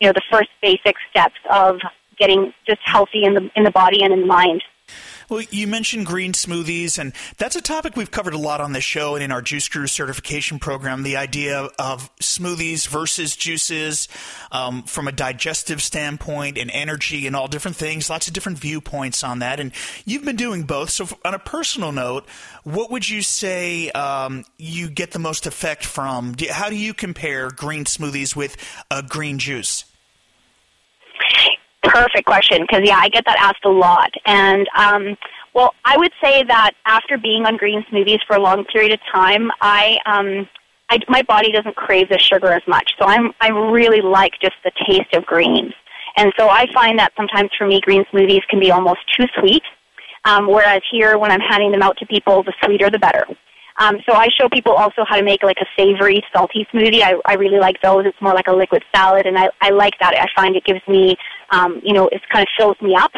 you 0.00 0.08
know, 0.08 0.14
the 0.14 0.22
first 0.32 0.48
basic 0.62 0.96
steps 1.10 1.34
of 1.52 1.76
getting 2.18 2.54
just 2.66 2.80
healthy 2.84 3.24
in 3.24 3.34
the 3.34 3.50
in 3.54 3.64
the 3.64 3.70
body 3.70 4.02
and 4.02 4.14
in 4.14 4.20
the 4.22 4.26
mind. 4.26 4.62
Well, 5.28 5.42
you 5.50 5.66
mentioned 5.66 6.06
green 6.06 6.32
smoothies, 6.32 6.98
and 6.98 7.12
that's 7.36 7.56
a 7.56 7.60
topic 7.60 7.96
we've 7.96 8.10
covered 8.10 8.34
a 8.34 8.38
lot 8.38 8.60
on 8.60 8.72
this 8.72 8.84
show 8.84 9.16
and 9.16 9.24
in 9.24 9.32
our 9.32 9.42
Juice 9.42 9.68
Guru 9.68 9.88
certification 9.88 10.60
program. 10.60 11.02
The 11.02 11.16
idea 11.16 11.68
of 11.78 12.14
smoothies 12.18 12.86
versus 12.86 13.34
juices 13.34 14.06
um, 14.52 14.84
from 14.84 15.08
a 15.08 15.12
digestive 15.12 15.82
standpoint 15.82 16.58
and 16.58 16.70
energy 16.70 17.26
and 17.26 17.34
all 17.34 17.48
different 17.48 17.76
things, 17.76 18.08
lots 18.08 18.28
of 18.28 18.34
different 18.34 18.58
viewpoints 18.58 19.24
on 19.24 19.40
that. 19.40 19.58
And 19.58 19.72
you've 20.04 20.24
been 20.24 20.36
doing 20.36 20.62
both. 20.62 20.90
So, 20.90 21.08
on 21.24 21.34
a 21.34 21.40
personal 21.40 21.90
note, 21.90 22.24
what 22.62 22.92
would 22.92 23.08
you 23.08 23.22
say 23.22 23.90
um, 23.90 24.44
you 24.58 24.88
get 24.88 25.10
the 25.10 25.18
most 25.18 25.46
effect 25.46 25.84
from? 25.84 26.36
How 26.50 26.70
do 26.70 26.76
you 26.76 26.94
compare 26.94 27.50
green 27.50 27.84
smoothies 27.84 28.36
with 28.36 28.56
a 28.92 29.02
green 29.02 29.38
juice? 29.40 29.84
Perfect 32.00 32.26
question 32.26 32.62
because 32.62 32.82
yeah, 32.84 32.98
I 32.98 33.08
get 33.08 33.24
that 33.26 33.36
asked 33.38 33.64
a 33.64 33.70
lot. 33.70 34.10
And 34.26 34.66
um, 34.76 35.16
well, 35.54 35.74
I 35.84 35.96
would 35.96 36.12
say 36.22 36.44
that 36.44 36.72
after 36.84 37.16
being 37.16 37.46
on 37.46 37.56
green 37.56 37.82
smoothies 37.90 38.20
for 38.26 38.36
a 38.36 38.40
long 38.40 38.64
period 38.66 38.92
of 38.92 39.00
time, 39.12 39.50
I 39.60 39.98
um, 40.06 40.48
I, 40.90 40.98
my 41.08 41.22
body 41.22 41.50
doesn't 41.50 41.76
crave 41.76 42.08
the 42.08 42.18
sugar 42.18 42.52
as 42.52 42.62
much. 42.68 42.92
So 42.98 43.06
I'm 43.06 43.32
I 43.40 43.48
really 43.48 44.02
like 44.02 44.32
just 44.40 44.56
the 44.64 44.72
taste 44.86 45.14
of 45.14 45.24
greens. 45.24 45.72
And 46.18 46.32
so 46.38 46.48
I 46.48 46.66
find 46.72 46.98
that 46.98 47.12
sometimes 47.16 47.50
for 47.58 47.66
me, 47.66 47.80
green 47.80 48.04
smoothies 48.12 48.46
can 48.48 48.60
be 48.60 48.70
almost 48.70 49.00
too 49.16 49.26
sweet. 49.38 49.62
Um, 50.24 50.46
whereas 50.48 50.82
here, 50.90 51.18
when 51.18 51.30
I'm 51.30 51.40
handing 51.40 51.72
them 51.72 51.82
out 51.82 51.96
to 51.98 52.06
people, 52.06 52.42
the 52.42 52.54
sweeter 52.64 52.90
the 52.90 52.98
better. 52.98 53.26
Um, 53.78 53.98
so 54.08 54.14
I 54.14 54.28
show 54.40 54.48
people 54.48 54.72
also 54.72 55.04
how 55.06 55.16
to 55.16 55.22
make 55.22 55.42
like 55.42 55.58
a 55.60 55.66
savory, 55.78 56.22
salty 56.34 56.66
smoothie. 56.72 57.02
I, 57.02 57.14
I 57.26 57.34
really 57.34 57.58
like 57.58 57.80
those. 57.82 58.06
It's 58.06 58.20
more 58.20 58.32
like 58.32 58.48
a 58.48 58.52
liquid 58.52 58.82
salad, 58.94 59.26
and 59.26 59.38
I, 59.38 59.50
I 59.60 59.70
like 59.70 59.92
that. 60.00 60.14
I 60.14 60.26
find 60.34 60.56
it 60.56 60.64
gives 60.64 60.80
me, 60.88 61.16
um, 61.50 61.80
you 61.84 61.92
know, 61.92 62.08
it 62.08 62.22
kind 62.32 62.42
of 62.42 62.48
fills 62.58 62.76
me 62.80 62.94
up. 62.94 63.12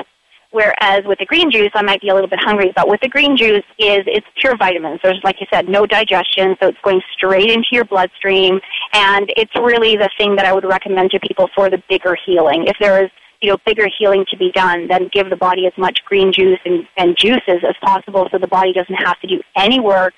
Whereas 0.51 1.05
with 1.05 1.19
the 1.19 1.27
green 1.27 1.51
juice, 1.51 1.71
I 1.75 1.83
might 1.83 2.01
be 2.01 2.09
a 2.09 2.15
little 2.15 2.29
bit 2.29 2.39
hungry. 2.41 2.73
But 2.75 2.89
with 2.89 3.01
the 3.03 3.09
green 3.09 3.37
juice, 3.37 3.65
is 3.79 4.01
it's 4.07 4.27
pure 4.41 4.57
vitamins. 4.57 5.01
There's, 5.03 5.21
like 5.23 5.37
you 5.41 5.47
said, 5.53 5.69
no 5.69 5.85
digestion, 5.85 6.57
so 6.61 6.69
it's 6.69 6.79
going 6.83 7.03
straight 7.13 7.51
into 7.51 7.69
your 7.73 7.85
bloodstream, 7.85 8.59
and 8.95 9.31
it's 9.37 9.55
really 9.57 9.97
the 9.97 10.09
thing 10.17 10.37
that 10.37 10.47
I 10.47 10.55
would 10.55 10.65
recommend 10.65 11.11
to 11.11 11.21
people 11.21 11.51
for 11.55 11.69
the 11.69 11.83
bigger 11.91 12.17
healing. 12.25 12.67
If 12.67 12.77
there 12.81 13.05
is 13.05 13.11
you 13.41 13.51
know, 13.51 13.57
bigger 13.65 13.89
healing 13.99 14.25
to 14.31 14.37
be 14.37 14.51
done, 14.53 14.89
then 14.89 15.09
give 15.13 15.31
the 15.31 15.37
body 15.37 15.67
as 15.67 15.73
much 15.77 16.01
green 16.05 16.33
juice 16.33 16.59
and, 16.65 16.87
and 16.97 17.17
juices 17.17 17.63
as 17.69 17.75
possible 17.83 18.29
so 18.33 18.39
the 18.39 18.49
body 18.49 18.73
doesn't 18.73 18.97
have 18.97 19.21
to 19.21 19.29
do 19.29 19.41
any 19.57 19.79
work 19.79 20.15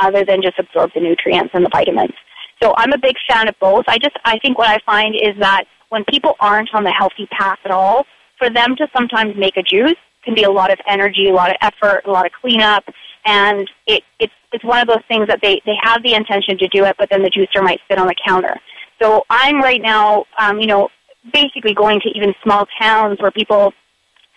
other 0.00 0.24
than 0.24 0.42
just 0.42 0.58
absorb 0.58 0.90
the 0.94 1.00
nutrients 1.00 1.50
and 1.54 1.64
the 1.64 1.70
vitamins. 1.70 2.14
So 2.62 2.74
I'm 2.76 2.92
a 2.92 2.98
big 2.98 3.14
fan 3.28 3.48
of 3.48 3.54
both. 3.60 3.84
I 3.86 3.98
just 3.98 4.16
I 4.24 4.38
think 4.38 4.58
what 4.58 4.68
I 4.68 4.78
find 4.86 5.14
is 5.14 5.36
that 5.38 5.64
when 5.94 6.04
people 6.10 6.34
aren't 6.40 6.74
on 6.74 6.82
the 6.82 6.90
healthy 6.90 7.26
path 7.30 7.60
at 7.64 7.70
all, 7.70 8.04
for 8.36 8.50
them 8.50 8.74
to 8.74 8.88
sometimes 8.92 9.36
make 9.36 9.56
a 9.56 9.62
juice 9.62 9.94
can 10.24 10.34
be 10.34 10.42
a 10.42 10.50
lot 10.50 10.72
of 10.72 10.78
energy, 10.88 11.28
a 11.28 11.32
lot 11.32 11.50
of 11.50 11.56
effort, 11.62 12.02
a 12.04 12.10
lot 12.10 12.26
of 12.26 12.32
cleanup, 12.32 12.82
and 13.24 13.70
it 13.86 14.02
it's 14.18 14.32
it's 14.52 14.64
one 14.64 14.80
of 14.80 14.88
those 14.88 15.04
things 15.06 15.28
that 15.28 15.38
they 15.40 15.60
they 15.64 15.76
have 15.84 16.02
the 16.02 16.14
intention 16.14 16.58
to 16.58 16.66
do 16.68 16.84
it, 16.84 16.96
but 16.98 17.08
then 17.10 17.22
the 17.22 17.30
juicer 17.30 17.62
might 17.62 17.78
sit 17.88 17.96
on 17.96 18.08
the 18.08 18.14
counter. 18.26 18.56
So 19.00 19.22
I'm 19.30 19.60
right 19.60 19.80
now, 19.80 20.24
um, 20.36 20.58
you 20.58 20.66
know, 20.66 20.88
basically 21.32 21.74
going 21.74 22.00
to 22.00 22.08
even 22.16 22.34
small 22.42 22.66
towns 22.80 23.20
where 23.20 23.30
people 23.30 23.72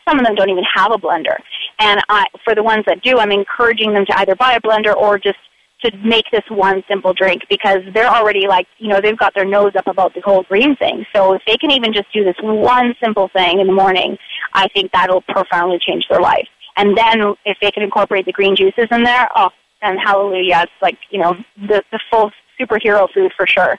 some 0.07 0.19
of 0.19 0.25
them 0.25 0.35
don't 0.35 0.51
even 0.51 0.63
have 0.75 0.91
a 0.91 0.97
blender. 0.97 1.37
And 1.79 1.99
I, 2.07 2.25
for 2.43 2.53
the 2.53 2.63
ones 2.63 2.83
that 2.85 3.01
do, 3.01 3.17
I'm 3.17 3.31
encouraging 3.31 3.93
them 3.93 4.05
to 4.05 4.19
either 4.19 4.35
buy 4.35 4.53
a 4.53 4.61
blender 4.61 4.95
or 4.95 5.17
just 5.17 5.39
to 5.83 5.95
make 5.97 6.25
this 6.31 6.43
one 6.49 6.83
simple 6.87 7.13
drink 7.13 7.43
because 7.49 7.79
they're 7.93 8.09
already 8.09 8.47
like, 8.47 8.67
you 8.79 8.87
know, 8.87 8.99
they've 9.01 9.17
got 9.17 9.33
their 9.35 9.45
nose 9.45 9.73
up 9.77 9.87
about 9.87 10.13
the 10.15 10.21
whole 10.21 10.43
green 10.43 10.75
thing. 10.75 11.05
So 11.15 11.33
if 11.33 11.41
they 11.45 11.55
can 11.57 11.71
even 11.71 11.93
just 11.93 12.11
do 12.13 12.23
this 12.23 12.35
one 12.41 12.95
simple 13.03 13.29
thing 13.31 13.59
in 13.59 13.67
the 13.67 13.73
morning, 13.73 14.17
I 14.53 14.67
think 14.69 14.91
that'll 14.91 15.21
profoundly 15.21 15.79
change 15.85 16.05
their 16.09 16.19
life. 16.19 16.47
And 16.77 16.97
then 16.97 17.35
if 17.45 17.57
they 17.61 17.71
can 17.71 17.83
incorporate 17.83 18.25
the 18.25 18.31
green 18.31 18.55
juices 18.55 18.87
in 18.91 19.03
there, 19.03 19.27
oh, 19.35 19.49
then 19.81 19.97
hallelujah, 19.97 20.61
it's 20.63 20.71
like, 20.81 20.97
you 21.11 21.19
know, 21.19 21.35
the, 21.55 21.83
the 21.91 21.99
full 22.09 22.31
superhero 22.59 23.07
food 23.13 23.31
for 23.35 23.45
sure. 23.45 23.77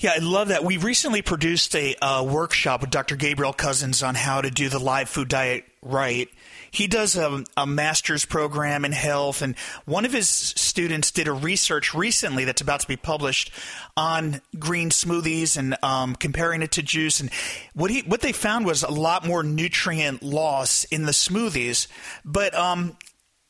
Yeah, 0.00 0.12
I 0.14 0.18
love 0.18 0.48
that. 0.48 0.64
We 0.64 0.76
recently 0.76 1.22
produced 1.22 1.74
a 1.74 1.96
uh, 1.96 2.22
workshop 2.22 2.82
with 2.82 2.90
Dr. 2.90 3.16
Gabriel 3.16 3.52
Cousens 3.52 4.06
on 4.06 4.14
how 4.14 4.40
to 4.40 4.50
do 4.50 4.68
the 4.68 4.78
live 4.78 5.08
food 5.08 5.28
diet 5.28 5.64
right. 5.82 6.28
He 6.70 6.86
does 6.86 7.16
a, 7.16 7.44
a, 7.56 7.66
master's 7.66 8.24
program 8.24 8.84
in 8.84 8.92
health, 8.92 9.42
and 9.42 9.56
one 9.84 10.04
of 10.04 10.12
his 10.12 10.28
students 10.28 11.10
did 11.10 11.28
a 11.28 11.32
research 11.32 11.94
recently 11.94 12.44
that's 12.44 12.60
about 12.60 12.80
to 12.80 12.88
be 12.88 12.96
published 12.96 13.50
on 13.96 14.40
green 14.58 14.90
smoothies 14.90 15.56
and 15.56 15.76
um, 15.82 16.14
comparing 16.14 16.62
it 16.62 16.72
to 16.72 16.82
juice. 16.82 17.20
And 17.20 17.30
what 17.74 17.90
he 17.90 18.00
what 18.02 18.20
they 18.20 18.32
found 18.32 18.66
was 18.66 18.82
a 18.82 18.90
lot 18.90 19.26
more 19.26 19.42
nutrient 19.42 20.22
loss 20.22 20.84
in 20.84 21.04
the 21.04 21.12
smoothies, 21.12 21.86
but 22.24 22.54
um, 22.54 22.96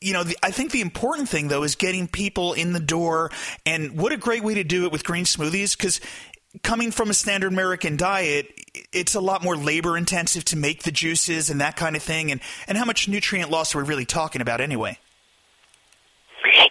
you 0.01 0.13
know, 0.13 0.23
the, 0.23 0.37
I 0.41 0.51
think 0.51 0.71
the 0.71 0.81
important 0.81 1.27
thing 1.27 1.49
though 1.49 1.63
is 1.63 1.75
getting 1.75 2.07
people 2.07 2.53
in 2.53 2.73
the 2.73 2.79
door, 2.79 3.31
and 3.65 3.99
what 3.99 4.11
a 4.11 4.17
great 4.17 4.43
way 4.43 4.55
to 4.55 4.63
do 4.63 4.85
it 4.85 4.91
with 4.91 5.03
green 5.03 5.25
smoothies 5.25 5.77
because 5.77 5.99
coming 6.63 6.91
from 6.91 7.09
a 7.09 7.13
standard 7.13 7.51
American 7.51 7.97
diet, 7.97 8.53
it's 8.91 9.15
a 9.15 9.21
lot 9.21 9.43
more 9.43 9.55
labor 9.55 9.97
intensive 9.97 10.45
to 10.45 10.57
make 10.57 10.83
the 10.83 10.91
juices 10.91 11.49
and 11.49 11.59
that 11.61 11.75
kind 11.75 11.95
of 11.95 12.03
thing. 12.03 12.31
And, 12.31 12.41
and 12.67 12.77
how 12.77 12.85
much 12.85 13.07
nutrient 13.07 13.49
loss 13.49 13.75
are 13.75 13.79
we 13.79 13.87
really 13.87 14.05
talking 14.05 14.41
about 14.41 14.61
anyway? 14.61 14.97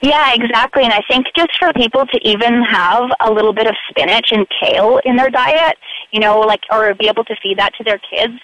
Yeah, 0.02 0.32
exactly. 0.32 0.84
And 0.84 0.92
I 0.92 1.02
think 1.08 1.26
just 1.36 1.58
for 1.58 1.72
people 1.72 2.06
to 2.06 2.28
even 2.28 2.62
have 2.62 3.10
a 3.20 3.30
little 3.30 3.52
bit 3.52 3.66
of 3.66 3.74
spinach 3.90 4.30
and 4.32 4.46
kale 4.60 5.00
in 5.04 5.16
their 5.16 5.30
diet, 5.30 5.76
you 6.10 6.20
know, 6.20 6.40
like, 6.40 6.60
or 6.70 6.94
be 6.94 7.08
able 7.08 7.24
to 7.24 7.36
feed 7.42 7.58
that 7.58 7.74
to 7.74 7.84
their 7.84 7.98
kids, 7.98 8.34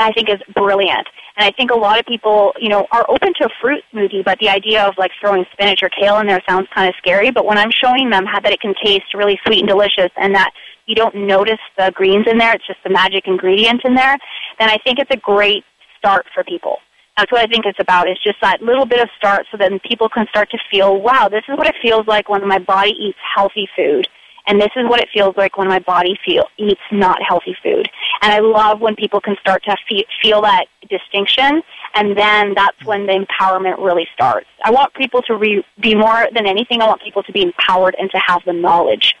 I 0.00 0.12
think 0.12 0.28
is 0.28 0.40
brilliant. 0.54 1.06
And 1.36 1.44
I 1.44 1.52
think 1.52 1.70
a 1.70 1.78
lot 1.78 1.98
of 1.98 2.06
people, 2.06 2.52
you 2.58 2.68
know, 2.68 2.86
are 2.90 3.04
open 3.08 3.32
to 3.40 3.46
a 3.46 3.50
fruit 3.60 3.82
smoothie, 3.92 4.24
but 4.24 4.38
the 4.40 4.48
idea 4.48 4.84
of 4.84 4.94
like 4.98 5.10
throwing 5.20 5.44
spinach 5.52 5.82
or 5.82 5.88
kale 5.88 6.18
in 6.18 6.26
there 6.26 6.42
sounds 6.48 6.68
kind 6.74 6.88
of 6.88 6.94
scary. 6.98 7.30
But 7.30 7.46
when 7.46 7.58
I'm 7.58 7.70
showing 7.70 8.10
them 8.10 8.24
how 8.26 8.40
that 8.40 8.52
it 8.52 8.60
can 8.60 8.74
taste 8.82 9.14
really 9.14 9.38
sweet 9.46 9.60
and 9.60 9.68
delicious 9.68 10.10
and 10.16 10.34
that 10.34 10.50
you 10.86 10.94
don't 10.94 11.14
notice 11.14 11.60
the 11.78 11.92
greens 11.94 12.26
in 12.28 12.38
there, 12.38 12.54
it's 12.54 12.66
just 12.66 12.80
the 12.82 12.90
magic 12.90 13.24
ingredient 13.26 13.82
in 13.84 13.94
there, 13.94 14.16
then 14.58 14.68
I 14.68 14.78
think 14.82 14.98
it's 14.98 15.10
a 15.10 15.16
great 15.16 15.64
start 15.98 16.26
for 16.34 16.42
people. 16.42 16.78
That's 17.16 17.30
what 17.30 17.42
I 17.42 17.46
think 17.46 17.66
it's 17.66 17.78
about. 17.78 18.08
It's 18.08 18.22
just 18.22 18.40
that 18.40 18.62
little 18.62 18.86
bit 18.86 19.00
of 19.00 19.08
start 19.16 19.46
so 19.50 19.58
then 19.58 19.78
people 19.86 20.08
can 20.08 20.26
start 20.30 20.50
to 20.50 20.58
feel, 20.70 21.00
wow, 21.00 21.28
this 21.28 21.42
is 21.48 21.56
what 21.58 21.66
it 21.66 21.74
feels 21.82 22.06
like 22.06 22.28
when 22.28 22.46
my 22.48 22.58
body 22.58 22.92
eats 22.98 23.18
healthy 23.34 23.68
food. 23.76 24.08
And 24.46 24.60
this 24.60 24.70
is 24.74 24.88
what 24.88 25.00
it 25.00 25.08
feels 25.12 25.36
like 25.36 25.58
when 25.58 25.68
my 25.68 25.78
body 25.80 26.18
feel, 26.24 26.44
eats 26.58 26.80
not 26.90 27.18
healthy 27.22 27.54
food. 27.62 27.88
And 28.22 28.32
I 28.32 28.40
love 28.40 28.80
when 28.80 28.96
people 28.96 29.20
can 29.20 29.36
start 29.40 29.64
to 29.64 29.76
fe- 29.88 30.06
feel 30.22 30.42
that 30.42 30.66
distinction, 30.88 31.62
and 31.94 32.16
then 32.16 32.52
that's 32.54 32.84
when 32.84 33.06
the 33.06 33.24
empowerment 33.24 33.78
really 33.78 34.06
starts. 34.12 34.46
I 34.62 34.70
want 34.70 34.92
people 34.94 35.22
to 35.22 35.36
re- 35.36 35.64
be 35.80 35.94
more 35.94 36.28
than 36.34 36.46
anything, 36.46 36.82
I 36.82 36.86
want 36.86 37.02
people 37.02 37.22
to 37.22 37.32
be 37.32 37.42
empowered 37.42 37.96
and 37.98 38.10
to 38.10 38.20
have 38.26 38.42
the 38.44 38.52
knowledge 38.52 39.14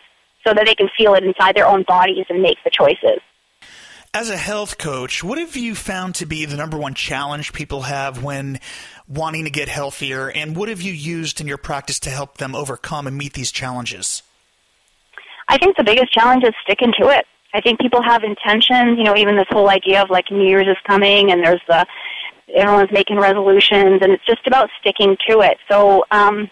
so 0.46 0.52
that 0.54 0.66
they 0.66 0.74
can 0.74 0.88
feel 0.96 1.14
it 1.14 1.24
inside 1.24 1.56
their 1.56 1.66
own 1.66 1.84
bodies 1.86 2.26
and 2.28 2.42
make 2.42 2.58
the 2.64 2.70
choices. 2.70 3.20
As 4.12 4.28
a 4.28 4.36
health 4.36 4.76
coach, 4.76 5.22
what 5.22 5.38
have 5.38 5.56
you 5.56 5.76
found 5.76 6.16
to 6.16 6.26
be 6.26 6.44
the 6.44 6.56
number 6.56 6.76
one 6.76 6.94
challenge 6.94 7.52
people 7.52 7.82
have 7.82 8.24
when 8.24 8.58
wanting 9.06 9.44
to 9.44 9.50
get 9.50 9.68
healthier, 9.68 10.28
and 10.28 10.56
what 10.56 10.68
have 10.68 10.82
you 10.82 10.92
used 10.92 11.40
in 11.40 11.46
your 11.46 11.58
practice 11.58 12.00
to 12.00 12.10
help 12.10 12.38
them 12.38 12.54
overcome 12.54 13.06
and 13.06 13.16
meet 13.16 13.34
these 13.34 13.52
challenges? 13.52 14.24
I 15.48 15.58
think 15.58 15.76
the 15.76 15.84
biggest 15.84 16.12
challenge 16.12 16.42
is 16.44 16.54
sticking 16.64 16.92
to 17.00 17.08
it. 17.08 17.24
I 17.52 17.60
think 17.60 17.80
people 17.80 18.02
have 18.02 18.22
intentions, 18.22 18.98
you 18.98 19.04
know, 19.04 19.16
even 19.16 19.36
this 19.36 19.46
whole 19.50 19.68
idea 19.68 20.02
of 20.02 20.10
like 20.10 20.30
New 20.30 20.46
Year's 20.46 20.68
is 20.68 20.76
coming 20.86 21.32
and 21.32 21.44
there's 21.44 21.60
the 21.68 21.86
everyone's 22.54 22.90
making 22.92 23.18
resolutions 23.18 24.00
and 24.02 24.12
it's 24.12 24.24
just 24.26 24.46
about 24.46 24.68
sticking 24.80 25.16
to 25.28 25.40
it. 25.40 25.58
So, 25.70 26.04
um 26.10 26.50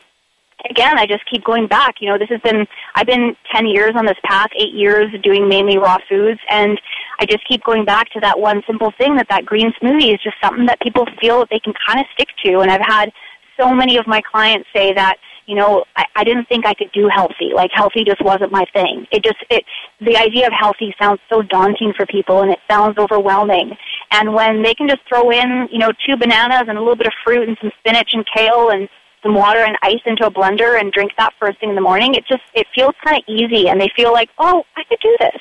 again, 0.69 0.99
I 0.99 1.07
just 1.07 1.23
keep 1.31 1.45
going 1.45 1.69
back. 1.69 1.97
You 2.01 2.11
know, 2.11 2.19
this 2.19 2.29
has 2.31 2.41
been 2.41 2.67
I've 2.95 3.07
been 3.07 3.37
10 3.55 3.67
years 3.67 3.93
on 3.95 4.07
this 4.07 4.19
path, 4.25 4.49
8 4.57 4.73
years 4.73 5.07
doing 5.23 5.49
mainly 5.49 5.79
raw 5.79 5.99
foods 6.09 6.41
and 6.51 6.81
I 7.21 7.27
just 7.27 7.47
keep 7.47 7.65
going 7.65 7.85
back 7.85 8.11
to 8.13 8.21
that 8.21 8.39
one 8.39 8.63
simple 8.67 8.93
thing 8.99 9.17
that 9.17 9.29
that 9.31 9.47
green 9.47 9.73
smoothie 9.81 10.15
is 10.15 10.23
just 10.23 10.37
something 10.43 10.67
that 10.67 10.81
people 10.81 11.07
feel 11.21 11.41
that 11.41 11.49
they 11.51 11.61
can 11.61 11.75
kind 11.87 12.01
of 12.01 12.07
stick 12.15 12.29
to 12.45 12.61
and 12.61 12.71
I've 12.71 12.87
had 12.87 13.13
so 13.59 13.75
many 13.75 13.97
of 13.97 14.07
my 14.07 14.21
clients 14.21 14.69
say 14.75 14.93
that 14.95 15.17
you 15.49 15.55
know, 15.55 15.83
I, 15.97 16.05
I 16.15 16.25
didn't 16.25 16.47
think 16.47 16.67
I 16.67 16.75
could 16.75 16.93
do 16.93 17.09
healthy. 17.09 17.53
Like 17.55 17.71
healthy 17.73 18.05
just 18.05 18.23
wasn't 18.23 18.53
my 18.53 18.67
thing. 18.75 19.07
It 19.11 19.25
just 19.25 19.39
it 19.49 19.65
the 19.99 20.15
idea 20.19 20.47
of 20.47 20.53
healthy 20.53 20.95
sounds 21.01 21.21
so 21.31 21.41
daunting 21.41 21.95
for 21.97 22.05
people 22.05 22.43
and 22.43 22.53
it 22.53 22.59
sounds 22.71 22.99
overwhelming. 22.99 23.75
And 24.11 24.35
when 24.35 24.63
they 24.63 24.75
can 24.75 24.89
just 24.89 25.01
throw 25.09 25.31
in, 25.31 25.67
you 25.73 25.79
know, 25.79 25.91
two 26.07 26.19
bananas 26.19 26.65
and 26.69 26.77
a 26.77 26.81
little 26.81 26.97
bit 26.97 27.07
of 27.07 27.15
fruit 27.25 27.49
and 27.49 27.57
some 27.63 27.73
spinach 27.81 28.11
and 28.13 28.27
kale 28.37 28.69
and 28.69 28.91
some 29.23 29.35
water 29.35 29.61
and 29.61 29.77
ice 29.83 30.03
into 30.05 30.27
a 30.27 30.31
blender 30.31 30.79
and 30.79 30.93
drink 30.93 31.13
that 31.17 31.33
first 31.41 31.59
thing 31.61 31.71
in 31.71 31.75
the 31.75 31.81
morning, 31.81 32.15
it 32.15 32.27
just 32.27 32.43
it 32.53 32.67
feels 32.75 32.95
kind 33.03 33.17
of 33.17 33.25
easy 33.27 33.71
and 33.71 33.81
they 33.81 33.91
feel 33.97 34.13
like, 34.13 34.29
"Oh, 34.39 34.65
I 34.77 34.85
could 34.85 35.01
do 35.01 35.17
this." 35.19 35.41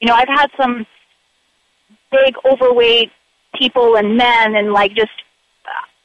You 0.00 0.08
know, 0.08 0.14
I've 0.14 0.28
had 0.28 0.50
some 0.60 0.86
big 2.12 2.34
overweight 2.44 3.10
people 3.58 3.96
and 3.96 4.18
men 4.18 4.54
and 4.54 4.74
like 4.74 4.94
just 4.94 5.12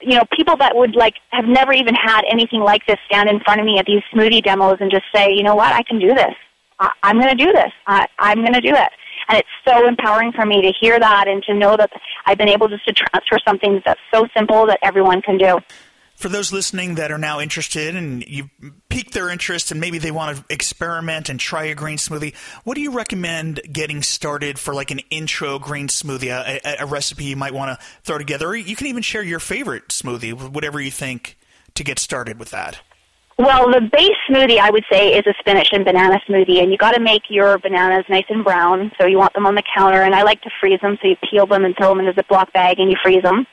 you 0.02 0.16
know, 0.16 0.24
people 0.36 0.58
that 0.58 0.76
would 0.76 0.96
like 0.96 1.16
have 1.30 1.46
never 1.46 1.74
even 1.74 1.96
had 1.96 2.24
anything 2.30 2.62
like 2.62 2.86
this 2.88 2.98
stand 3.06 3.30
in 3.30 3.40
front 3.42 3.60
of 3.60 3.66
me 3.66 3.78
at 3.80 3.86
these 3.86 4.02
smoothie 4.14 4.44
demos 4.44 4.78
and 4.80 4.92
just 4.92 5.06
say, 5.14 5.32
you 5.32 5.44
know 5.44 5.56
what, 5.56 5.74
I 5.74 5.84
can 5.84 6.00
do 6.00 6.10
this. 6.10 6.34
I, 6.80 6.92
I'm 7.04 7.20
going 7.20 7.36
to 7.36 7.46
do 7.46 7.52
this. 7.52 7.72
I, 7.88 8.08
I'm 8.20 8.40
going 8.40 8.54
to 8.54 8.62
do 8.62 8.74
it. 8.74 8.90
And 9.30 9.38
it's 9.38 9.50
so 9.66 9.88
empowering 9.88 10.32
for 10.32 10.46
me 10.46 10.62
to 10.62 10.74
hear 10.80 11.00
that 11.00 11.28
and 11.28 11.44
to 11.44 11.54
know 11.54 11.78
that 11.78 11.92
I've 12.26 12.38
been 12.38 12.50
able 12.50 12.68
just 12.68 12.86
to 12.86 12.94
transfer 12.94 13.38
something 13.46 13.82
that's 13.86 14.00
so 14.14 14.28
simple 14.36 14.66
that 14.66 14.80
everyone 14.82 15.22
can 15.22 15.38
do 15.38 15.60
for 16.22 16.30
those 16.30 16.54
listening 16.54 16.96
that 16.96 17.12
are 17.12 17.18
now 17.18 17.40
interested 17.40 17.96
and 17.96 18.24
you 18.28 18.50
piqued 18.90 19.14
their 19.14 19.30
interest 19.30 19.72
and 19.72 19.82
maybe 19.82 19.98
they 19.98 20.12
want 20.12 20.38
to 20.38 20.46
experiment 20.50 21.30
and 21.30 21.40
try 21.40 21.66
a 21.66 21.76
green 21.76 21.98
smoothie, 21.98 22.36
what 22.64 22.76
do 22.76 22.82
you 22.82 22.92
recommend 22.92 23.60
getting 23.72 24.04
started 24.04 24.60
for 24.60 24.74
like 24.74 24.92
an 24.92 25.00
intro 25.10 25.58
green 25.58 25.88
smoothie, 25.88 26.30
a, 26.30 26.84
a 26.84 26.86
recipe 26.86 27.26
you 27.26 27.36
might 27.36 27.54
want 27.54 27.78
to 27.78 27.86
throw 28.04 28.18
together? 28.18 28.50
Or 28.50 28.56
you 28.56 28.76
can 28.76 28.88
even 28.88 29.02
share 29.02 29.24
your 29.24 29.40
favorite 29.40 29.88
smoothie, 29.88 30.34
whatever 30.52 30.80
you 30.80 30.92
think 30.92 31.38
to 31.74 31.84
get 31.84 31.98
started 31.98 32.38
with 32.38 32.52
that. 32.52 32.80
Well, 33.38 33.72
the 33.72 33.82
base 33.82 34.12
smoothie 34.30 34.60
I 34.60 34.70
would 34.70 34.86
say 34.92 35.18
is 35.18 35.26
a 35.26 35.34
spinach 35.40 35.70
and 35.72 35.84
banana 35.84 36.22
smoothie, 36.30 36.62
and 36.62 36.72
you 36.72 36.78
got 36.78 36.92
to 36.92 37.00
make 37.00 37.24
your 37.30 37.58
bananas 37.58 38.06
nice 38.08 38.26
and 38.30 38.44
brown. 38.44 38.92
So 39.00 39.08
you 39.08 39.18
want 39.18 39.34
them 39.34 39.48
on 39.48 39.56
the 39.56 39.64
counter, 39.76 40.04
and 40.04 40.14
I 40.14 40.22
like 40.22 40.44
to 40.44 40.52
freeze 40.60 40.80
them. 40.82 41.00
So 41.02 41.08
you 41.08 41.16
peel 41.28 41.48
them 41.48 41.66
and 41.66 41.76
throw 41.76 41.90
them 41.90 42.02
in 42.02 42.08
a 42.08 42.14
Ziploc 42.14 42.54
bag, 42.54 42.80
and 42.80 42.92
you 42.92 42.98
freeze 43.02 43.24
them. 43.24 43.48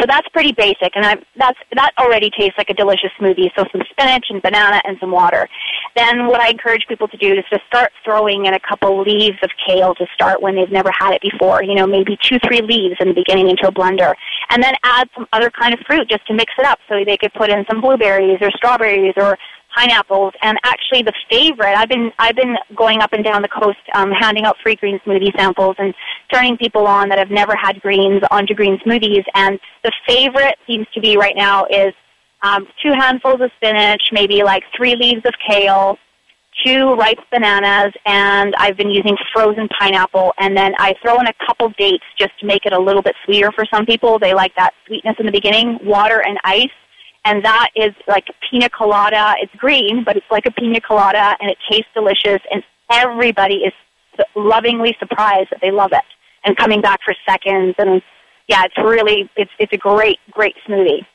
So 0.00 0.06
that's 0.08 0.28
pretty 0.28 0.52
basic, 0.52 0.94
and 0.94 1.04
I, 1.04 1.16
that's 1.36 1.58
that 1.74 1.92
already 1.98 2.30
tastes 2.30 2.54
like 2.58 2.70
a 2.70 2.74
delicious 2.74 3.10
smoothie. 3.20 3.50
So 3.56 3.64
some 3.72 3.82
spinach 3.90 4.26
and 4.30 4.42
banana 4.42 4.80
and 4.84 4.96
some 5.00 5.10
water. 5.10 5.48
Then 5.96 6.26
what 6.26 6.40
I 6.40 6.48
encourage 6.48 6.86
people 6.88 7.08
to 7.08 7.16
do 7.16 7.32
is 7.32 7.44
to 7.52 7.58
start 7.66 7.90
throwing 8.04 8.46
in 8.46 8.54
a 8.54 8.60
couple 8.60 9.02
leaves 9.02 9.38
of 9.42 9.50
kale 9.66 9.94
to 9.96 10.06
start 10.14 10.40
when 10.40 10.56
they've 10.56 10.70
never 10.70 10.90
had 10.98 11.12
it 11.12 11.22
before. 11.22 11.62
You 11.62 11.74
know, 11.74 11.86
maybe 11.86 12.16
two, 12.22 12.38
three 12.46 12.62
leaves 12.62 12.96
in 13.00 13.08
the 13.08 13.14
beginning 13.14 13.50
into 13.50 13.68
a 13.68 13.72
blender, 13.72 14.14
and 14.50 14.62
then 14.62 14.74
add 14.84 15.08
some 15.14 15.26
other 15.32 15.50
kind 15.50 15.74
of 15.74 15.80
fruit 15.86 16.08
just 16.08 16.26
to 16.26 16.34
mix 16.34 16.52
it 16.58 16.64
up. 16.64 16.78
So 16.88 17.04
they 17.04 17.16
could 17.16 17.32
put 17.34 17.50
in 17.50 17.64
some 17.70 17.80
blueberries 17.80 18.38
or 18.40 18.50
strawberries 18.52 19.14
or 19.16 19.38
pineapples, 19.74 20.32
and 20.42 20.58
actually 20.64 21.02
the 21.02 21.12
favorite. 21.30 21.74
I've 21.76 21.88
been 21.88 22.10
I've 22.18 22.36
been 22.36 22.56
going 22.76 23.00
up 23.00 23.12
and 23.12 23.24
down 23.24 23.42
the 23.42 23.48
coast, 23.48 23.78
um, 23.94 24.10
handing 24.10 24.44
out 24.44 24.56
free 24.62 24.76
green 24.76 24.98
smoothie 25.06 25.36
samples 25.36 25.76
and 25.78 25.94
turning 26.32 26.56
people 26.56 26.86
on 26.86 27.08
that 27.08 27.18
have 27.18 27.30
never 27.30 27.54
had 27.56 27.80
greens 27.80 28.22
onto 28.30 28.54
green 28.54 28.78
smoothies. 28.78 29.24
And 29.34 29.58
the 29.82 29.92
favorite 30.06 30.56
seems 30.66 30.86
to 30.94 31.00
be 31.00 31.16
right 31.16 31.34
now 31.36 31.66
is 31.66 31.94
um, 32.42 32.66
two 32.82 32.92
handfuls 32.92 33.40
of 33.40 33.50
spinach, 33.56 34.02
maybe 34.12 34.42
like 34.42 34.64
three 34.76 34.96
leaves 34.96 35.22
of 35.24 35.32
kale, 35.48 35.96
two 36.64 36.94
ripe 36.94 37.18
bananas, 37.30 37.92
and 38.04 38.54
I've 38.58 38.76
been 38.76 38.90
using 38.90 39.16
frozen 39.32 39.68
pineapple. 39.78 40.32
And 40.38 40.56
then 40.56 40.72
I 40.78 40.94
throw 41.02 41.18
in 41.20 41.26
a 41.26 41.34
couple 41.46 41.70
dates 41.78 42.04
just 42.18 42.32
to 42.40 42.46
make 42.46 42.66
it 42.66 42.72
a 42.72 42.78
little 42.78 43.02
bit 43.02 43.14
sweeter 43.24 43.52
for 43.52 43.64
some 43.72 43.86
people. 43.86 44.18
They 44.18 44.34
like 44.34 44.54
that 44.56 44.72
sweetness 44.86 45.16
in 45.18 45.26
the 45.26 45.32
beginning. 45.32 45.78
Water 45.82 46.22
and 46.26 46.38
ice 46.44 46.68
and 47.24 47.44
that 47.44 47.70
is 47.76 47.92
like 48.08 48.26
pina 48.50 48.68
colada. 48.68 49.34
It's 49.40 49.54
green, 49.56 50.04
but 50.04 50.16
it's 50.16 50.26
like 50.30 50.46
a 50.46 50.50
pina 50.50 50.80
colada, 50.80 51.36
and 51.40 51.50
it 51.50 51.58
tastes 51.70 51.90
delicious, 51.94 52.40
and 52.50 52.62
everybody 52.90 53.56
is 53.56 53.72
lovingly 54.34 54.96
surprised 54.98 55.50
that 55.50 55.60
they 55.62 55.70
love 55.70 55.92
it 55.92 56.04
and 56.44 56.56
coming 56.56 56.80
back 56.80 57.00
for 57.04 57.14
seconds. 57.26 57.74
And 57.78 58.02
yeah, 58.48 58.64
it's 58.64 58.78
really 58.78 59.30
it's 59.36 59.50
it's 59.58 59.72
a 59.72 59.78
great 59.78 60.18
great 60.30 60.54
smoothie. 60.68 61.06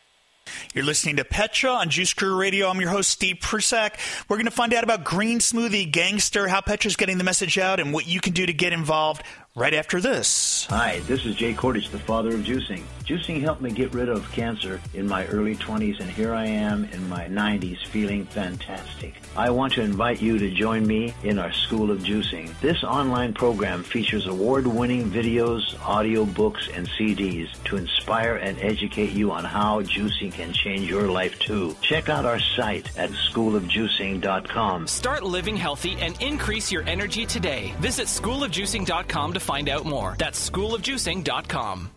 You're 0.74 0.86
listening 0.86 1.18
to 1.18 1.26
Petra 1.26 1.72
on 1.72 1.90
Juice 1.90 2.14
Guru 2.14 2.36
Radio. 2.36 2.70
I'm 2.70 2.80
your 2.80 2.90
host, 2.90 3.10
Steve 3.10 3.40
Prussack. 3.42 4.00
We're 4.30 4.38
going 4.38 4.46
to 4.46 4.52
find 4.52 4.74
out 4.74 4.84
about 4.86 5.04
Green 5.04 5.40
Smoothie 5.40 5.92
Gangster, 5.92 6.48
how 6.48 6.62
Petra's 6.62 6.96
getting 6.96 7.18
the 7.18 7.26
message 7.26 7.58
out, 7.58 7.82
and 7.82 7.92
what 7.92 8.08
you 8.08 8.22
can 8.22 8.32
do 8.32 8.46
to 8.46 8.54
get 8.54 8.72
involved 8.72 9.24
right 9.58 9.74
after 9.74 10.00
this. 10.00 10.68
Hi, 10.70 11.00
this 11.08 11.26
is 11.26 11.34
Jay 11.34 11.54
Kordich, 11.56 11.90
the 11.90 11.98
father 11.98 12.30
of 12.30 12.42
juicing. 12.42 12.84
Juicing 13.04 13.42
helped 13.42 13.62
me 13.62 13.72
get 13.72 13.92
rid 13.94 14.08
of 14.08 14.32
cancer 14.32 14.80
in 14.94 15.08
my 15.08 15.26
early 15.28 15.56
20s, 15.56 16.00
and 16.00 16.10
here 16.12 16.34
I 16.34 16.46
am 16.46 16.84
in 16.86 17.10
my 17.10 17.26
90s 17.28 17.84
feeling 17.88 18.26
fantastic. 18.26 19.16
I 19.36 19.50
want 19.50 19.74
to 19.74 19.82
invite 19.82 20.22
you 20.22 20.38
to 20.38 20.52
join 20.52 20.86
me 20.86 21.14
in 21.24 21.40
our 21.40 21.52
School 21.54 21.90
of 21.90 22.02
Juicing. 22.02 22.52
This 22.60 22.84
online 22.84 23.34
program 23.34 23.84
features 23.84 24.28
award-winning 24.28 25.10
videos, 25.10 25.76
audio 25.84 26.26
books, 26.26 26.70
and 26.72 26.88
CDs 26.90 27.48
to 27.64 27.78
inspire 27.78 28.36
and 28.36 28.60
educate 28.60 29.12
you 29.12 29.32
on 29.32 29.44
how 29.44 29.82
juicing 29.82 30.34
can 30.34 30.54
change 30.54 30.88
your 30.88 31.10
life 31.10 31.40
too. 31.40 31.76
Check 31.82 32.10
out 32.10 32.26
our 32.26 32.40
site 32.40 32.96
at 32.96 33.10
schoolofjuicing.com. 33.10 34.86
Start 34.86 35.24
living 35.24 35.56
healthy 35.56 35.96
and 36.00 36.22
increase 36.22 36.72
your 36.72 36.84
energy 36.84 37.26
today. 37.26 37.74
Visit 37.80 38.06
schoolofjuicing.com 38.06 39.34
to 39.34 39.40
find 39.48 39.70
out 39.70 39.86
more. 39.86 40.14
That's 40.20 40.50
schoolofjuicing.com. 40.50 41.90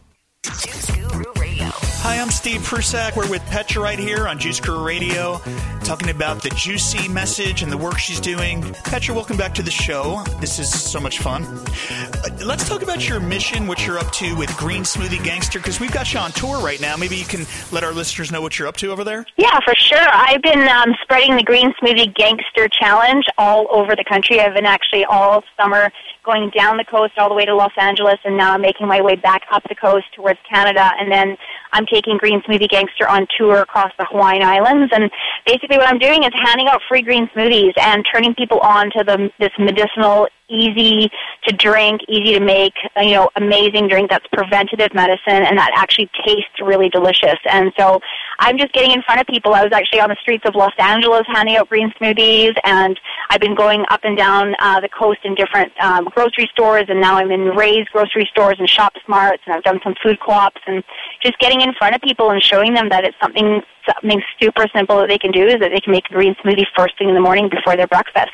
Juice 0.45 0.91
Guru 0.93 1.33
Radio. 1.39 1.67
Hi, 2.03 2.21
I'm 2.21 2.31
Steve 2.31 2.63
Prussack. 2.63 3.17
We're 3.17 3.29
with 3.29 3.43
Petra 3.47 3.83
right 3.83 3.99
here 3.99 4.29
on 4.29 4.39
Juice 4.39 4.61
Guru 4.61 4.85
Radio, 4.85 5.41
talking 5.85 6.11
about 6.11 6.43
the 6.43 6.51
juicy 6.51 7.09
message 7.09 7.63
and 7.63 7.71
the 7.71 7.77
work 7.77 7.99
she's 7.99 8.21
doing. 8.21 8.63
Petra, 8.85 9.15
welcome 9.15 9.37
back 9.37 9.55
to 9.55 9.63
the 9.63 9.71
show. 9.71 10.23
This 10.41 10.59
is 10.59 10.71
so 10.71 11.01
much 11.01 11.19
fun. 11.19 11.45
Uh, 11.45 12.45
let's 12.45 12.69
talk 12.69 12.83
about 12.83 13.09
your 13.09 13.21
mission, 13.21 13.67
what 13.67 13.87
you're 13.87 13.99
up 13.99 14.11
to 14.13 14.35
with 14.37 14.55
Green 14.57 14.83
Smoothie 14.83 15.23
Gangster, 15.23 15.59
because 15.59 15.81
we've 15.81 15.93
got 15.93 16.13
you 16.13 16.21
on 16.21 16.33
tour 16.33 16.59
right 16.59 16.81
now. 16.81 16.97
Maybe 16.97 17.17
you 17.17 17.25
can 17.25 17.47
let 17.73 17.85
our 17.85 17.93
listeners 17.93 18.31
know 18.31 18.41
what 18.41 18.59
you're 18.59 18.69
up 18.69 18.77
to 18.79 18.91
over 18.91 19.05
there. 19.05 19.27
Yeah, 19.37 19.59
for 19.65 19.75
sure. 19.77 20.07
I've 20.13 20.43
been 20.43 20.69
um, 20.69 20.95
spreading 21.03 21.37
the 21.37 21.43
Green 21.43 21.73
Smoothie 21.83 22.15
Gangster 22.15 22.69
Challenge 22.69 23.25
all 23.39 23.67
over 23.71 23.97
the 23.97 24.05
country. 24.05 24.41
I've 24.41 24.55
been 24.55 24.67
actually 24.67 25.05
all 25.05 25.43
summer 25.59 25.91
going 26.25 26.51
down 26.51 26.77
the 26.77 26.85
coast 26.85 27.15
all 27.17 27.29
the 27.29 27.35
way 27.35 27.45
to 27.45 27.55
Los 27.55 27.73
Angeles, 27.79 28.19
and 28.25 28.37
now 28.37 28.53
I'm 28.55 28.61
making 28.61 28.87
my 28.87 29.01
way 29.01 29.17
back 29.17 29.43
up 29.51 29.63
the 29.69 29.75
coast 29.75 30.07
towards 30.15 30.39
Canada. 30.49 30.93
And 30.99 31.11
then 31.11 31.37
I'm 31.73 31.87
taking 31.87 32.17
Green 32.19 32.41
Smoothie 32.43 32.69
Gangster 32.69 33.09
on 33.09 33.27
tour 33.39 33.59
across 33.59 33.93
the 33.99 34.05
Hawaiian 34.05 34.43
Islands. 34.43 34.93
And 34.95 35.11
basically, 35.47 35.79
what 35.79 35.89
I'm 35.89 35.99
doing 35.99 36.25
is 36.25 36.31
handing 36.35 36.69
out 36.69 36.81
free 36.89 37.03
green 37.03 37.29
smoothies 37.29 37.73
and 37.79 38.05
turning 38.13 38.35
people 38.35 38.59
on 38.61 38.91
to 38.91 39.05
the, 39.05 39.31
this 39.39 39.53
medicinal, 39.59 40.29
easy 40.49 41.11
to 41.47 41.55
drink, 41.55 42.01
easy 42.09 42.35
to 42.35 42.41
make, 42.41 42.75
uh, 42.97 43.01
you 43.01 43.15
know, 43.15 43.31
amazing 43.37 43.89
drink 43.89 44.11
that's 44.11 44.27
preventative 44.33 44.93
medicine 44.95 45.47
and 45.47 45.57
that 45.57 45.71
actually 45.77 46.11
tastes 46.27 46.61
really 46.61 46.89
delicious. 46.89 47.39
And 47.51 47.73
so 47.79 48.01
I'm 48.41 48.57
just 48.57 48.73
getting 48.73 48.91
in 48.91 49.03
front 49.03 49.21
of 49.21 49.27
people. 49.27 49.55
I 49.55 49.63
was 49.63 49.73
actually 49.73 50.01
on 50.01 50.09
the 50.09 50.17
streets 50.21 50.45
of 50.47 50.55
Los 50.55 50.73
Angeles 50.79 51.25
handing 51.29 51.57
out 51.57 51.69
green 51.69 51.93
smoothies, 52.01 52.57
and 52.65 52.99
I've 53.29 53.41
been 53.41 53.55
going 53.55 53.85
up 53.91 54.01
and 54.03 54.17
down 54.17 54.55
uh, 54.59 54.81
the 54.81 54.89
coast 54.89 55.21
in 55.25 55.35
different 55.35 55.73
um, 55.79 56.07
grocery 56.07 56.49
stores, 56.51 56.87
and 56.89 57.03
now 57.03 57.17
I'm 57.17 57.31
in 57.31 57.49
Ray's 57.55 57.87
grocery 57.93 58.27
stores 58.33 58.57
and 58.59 58.69
Shop 58.69 58.95
Smarts, 59.05 59.43
and 59.45 59.55
I've 59.55 59.63
done 59.63 59.79
some 59.85 59.95
food 60.03 60.19
co-ops, 60.21 60.61
and 60.67 60.83
just 61.23 61.39
getting 61.39 61.61
in 61.61 61.75
front 61.75 61.95
of 61.95 62.01
people 62.01 62.31
and 62.31 62.43
showing 62.43 62.73
them 62.73 62.89
that 62.89 63.05
it's 63.05 63.17
something 63.21 63.61
something 63.87 64.23
super 64.41 64.67
simple 64.75 64.97
that 64.99 65.09
they 65.09 65.19
can 65.19 65.33
do 65.33 65.47
is 65.47 65.61
that 65.61 65.71
they 65.73 65.81
can 65.81 65.93
make 65.93 66.07
a 66.11 66.13
green 66.13 66.35
smoothie 66.37 66.67
first 66.77 66.97
thing 66.99 67.09
in 67.09 67.15
the 67.15 67.21
morning 67.21 67.49
before 67.49 67.77
their 67.77 67.87
breakfast. 67.87 68.33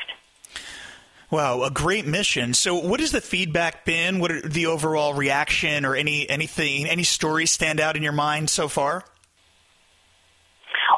Wow, 1.29 1.63
a 1.63 1.71
great 1.71 2.05
mission. 2.05 2.53
So, 2.53 2.75
what 2.75 3.01
has 3.01 3.11
the 3.11 3.19
feedback 3.19 3.83
been? 3.83 4.19
What 4.19 4.31
are 4.31 4.41
the 4.41 4.67
overall 4.67 5.13
reaction, 5.13 5.83
or 5.83 5.95
any 5.95 6.29
anything, 6.29 6.87
any 6.87 7.03
stories 7.03 7.51
stand 7.51 7.81
out 7.81 7.97
in 7.97 8.03
your 8.03 8.13
mind 8.13 8.49
so 8.49 8.69
far? 8.69 9.03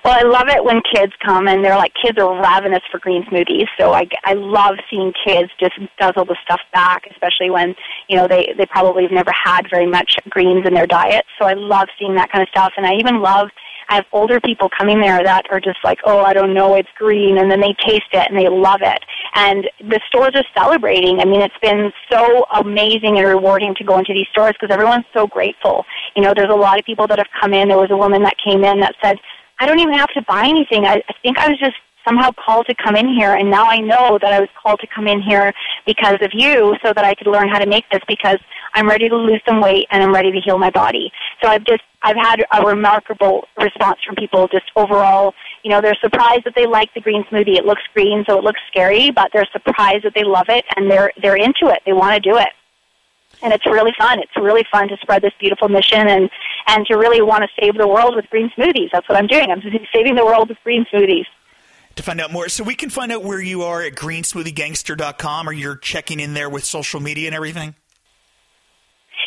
Well, 0.04 0.18
I 0.18 0.24
love 0.24 0.48
it 0.50 0.64
when 0.64 0.82
kids 0.94 1.14
come 1.26 1.48
and 1.48 1.64
they're 1.64 1.76
like, 1.76 1.94
kids 2.02 2.18
are 2.20 2.42
ravenous 2.42 2.84
for 2.92 3.00
green 3.00 3.24
smoothies. 3.24 3.68
So 3.78 3.94
I, 3.94 4.08
I 4.24 4.34
love 4.34 4.76
seeing 4.90 5.14
kids 5.26 5.50
just 5.60 5.74
guzzle 6.00 6.26
the 6.26 6.38
stuff 6.44 6.62
back, 6.74 7.08
especially 7.12 7.50
when, 7.50 7.76
you 8.08 8.16
know, 8.16 8.28
they, 8.28 8.54
they 8.58 8.66
probably 8.66 9.04
have 9.04 9.12
never 9.12 9.32
had 9.32 9.64
very 9.70 9.88
much 9.88 10.16
greens 10.30 10.66
in 10.66 10.74
their 10.74 10.88
diet. 10.88 11.26
So 11.40 11.46
I 11.46 11.54
love 11.54 11.88
seeing 11.98 12.16
that 12.16 12.32
kind 12.32 12.42
of 12.42 12.50
stuff. 12.50 12.74
And 12.78 12.86
I 12.86 12.94
even 12.96 13.22
love, 13.22 13.50
I 13.90 13.96
have 13.96 14.06
older 14.12 14.40
people 14.40 14.70
coming 14.78 15.02
there 15.02 15.24
that 15.24 15.46
are 15.50 15.60
just 15.60 15.80
like, 15.84 16.00
oh, 16.06 16.20
I 16.20 16.34
don't 16.34 16.54
know, 16.54 16.76
it's 16.76 16.90
green. 16.98 17.40
And 17.40 17.50
then 17.50 17.60
they 17.60 17.74
taste 17.86 18.14
it 18.14 18.30
and 18.30 18.38
they 18.38 18.48
love 18.48 18.82
it. 18.84 19.04
And 19.36 19.68
the 19.80 20.00
stores 20.08 20.32
are 20.36 20.46
celebrating. 20.56 21.20
I 21.20 21.26
mean, 21.26 21.42
it's 21.42 21.58
been 21.62 21.92
so 22.12 22.46
amazing 22.54 23.18
and 23.18 23.28
rewarding 23.28 23.74
to 23.76 23.84
go 23.84 23.98
into 23.98 24.14
these 24.14 24.28
stores 24.32 24.54
because 24.60 24.72
everyone's 24.72 25.06
so 25.14 25.26
grateful. 25.26 25.86
You 26.16 26.22
know, 26.22 26.34
there's 26.36 26.52
a 26.52 26.56
lot 26.56 26.78
of 26.78 26.86
people 26.86 27.08
that 27.08 27.18
have 27.18 27.28
come 27.42 27.54
in. 27.54 27.68
There 27.68 27.78
was 27.78 27.92
a 27.92 27.98
woman 27.98 28.22
that 28.24 28.36
came 28.44 28.64
in 28.64 28.80
that 28.82 28.96
said, 29.04 29.18
I 29.60 29.66
don't 29.66 29.80
even 29.80 29.94
have 29.94 30.10
to 30.14 30.22
buy 30.24 30.46
anything. 30.48 30.86
I, 30.86 31.02
I 31.08 31.14
think 31.22 31.38
I 31.38 31.50
was 31.50 31.60
just 31.60 31.76
somehow 32.08 32.32
called 32.32 32.66
to 32.68 32.76
come 32.76 32.96
in 32.96 33.08
here, 33.14 33.34
and 33.34 33.50
now 33.50 33.66
I 33.66 33.78
know 33.78 34.18
that 34.22 34.34
I 34.34 34.40
was 34.40 34.50
called 34.62 34.80
to 34.80 34.88
come 34.88 35.08
in 35.08 35.22
here 35.22 35.54
because 35.86 36.18
of 36.22 36.32
you, 36.34 36.76
so 36.84 36.94
that 36.94 37.04
I 37.04 37.14
could 37.14 37.28
learn 37.28 37.50
how 37.50 37.60
to 37.60 37.68
make 37.68 37.84
this 37.92 38.02
because 38.08 38.40
I'm 38.74 38.88
ready 38.88 39.10
to 39.10 39.16
lose 39.16 39.42
some 39.48 39.62
weight 39.62 39.88
and 39.92 40.02
I'm 40.02 40.14
ready 40.14 40.32
to 40.32 40.40
heal 40.40 40.58
my 40.58 40.70
body. 40.70 41.12
So 41.42 41.50
I've 41.50 41.66
just 41.66 41.82
I've 42.02 42.16
had 42.16 42.46
a 42.54 42.66
remarkable 42.66 43.48
response 43.58 44.00
from 44.06 44.16
people. 44.16 44.48
Just 44.48 44.72
overall, 44.76 45.34
you 45.64 45.70
know, 45.70 45.82
they're 45.82 45.98
surprised 46.02 46.46
that 46.46 46.56
they 46.56 46.66
like 46.66 46.94
the 46.94 47.02
green 47.02 47.24
smoothie. 47.26 47.58
It 47.58 47.66
looks 47.66 47.82
green, 47.94 48.24
so 48.28 48.38
it 48.38 48.44
looks 48.44 48.62
scary, 48.70 49.12
but 49.12 49.32
they're 49.34 49.48
surprised 49.52 50.06
that 50.06 50.14
they 50.16 50.24
love 50.24 50.46
it 50.50 50.66
and 50.78 50.90
they're 50.90 51.12
they're 51.22 51.36
into 51.36 51.68
it. 51.68 51.82
They 51.86 51.94
want 51.94 52.16
to 52.16 52.30
do 52.30 52.38
it 52.38 52.50
and 53.42 53.54
it's 53.54 53.66
really 53.66 53.94
fun. 53.98 54.20
It's 54.20 54.36
really 54.36 54.66
fun 54.72 54.88
to 54.90 54.98
spread 54.98 55.22
this 55.22 55.34
beautiful 55.40 55.70
mission 55.70 56.08
and 56.08 56.30
and 56.70 56.86
to 56.86 56.98
really 56.98 57.22
want 57.22 57.44
to 57.44 57.50
save 57.60 57.76
the 57.78 57.88
world 57.88 58.16
with 58.16 58.30
green 58.30 58.52
smoothies. 58.58 58.90
That's 58.92 59.08
what 59.10 59.18
I'm 59.18 59.28
doing. 59.28 59.50
I'm 59.50 59.62
saving 59.94 60.16
the 60.16 60.26
world 60.26 60.50
with 60.50 60.58
green 60.64 60.86
smoothies. 60.94 61.26
To 61.96 62.04
find 62.04 62.22
out 62.22 62.32
more, 62.32 62.48
so 62.48 62.64
we 62.64 62.76
can 62.76 62.90
find 62.90 63.12
out 63.12 63.24
where 63.24 63.42
you 63.42 63.64
are 63.64 63.82
at 63.82 63.94
greensmoothiegangster.com 63.94 65.50
or 65.50 65.52
you're 65.52 65.76
checking 65.76 66.20
in 66.20 66.34
there 66.34 66.50
with 66.50 66.64
social 66.64 67.00
media 67.00 67.28
and 67.28 67.36
everything? 67.36 67.76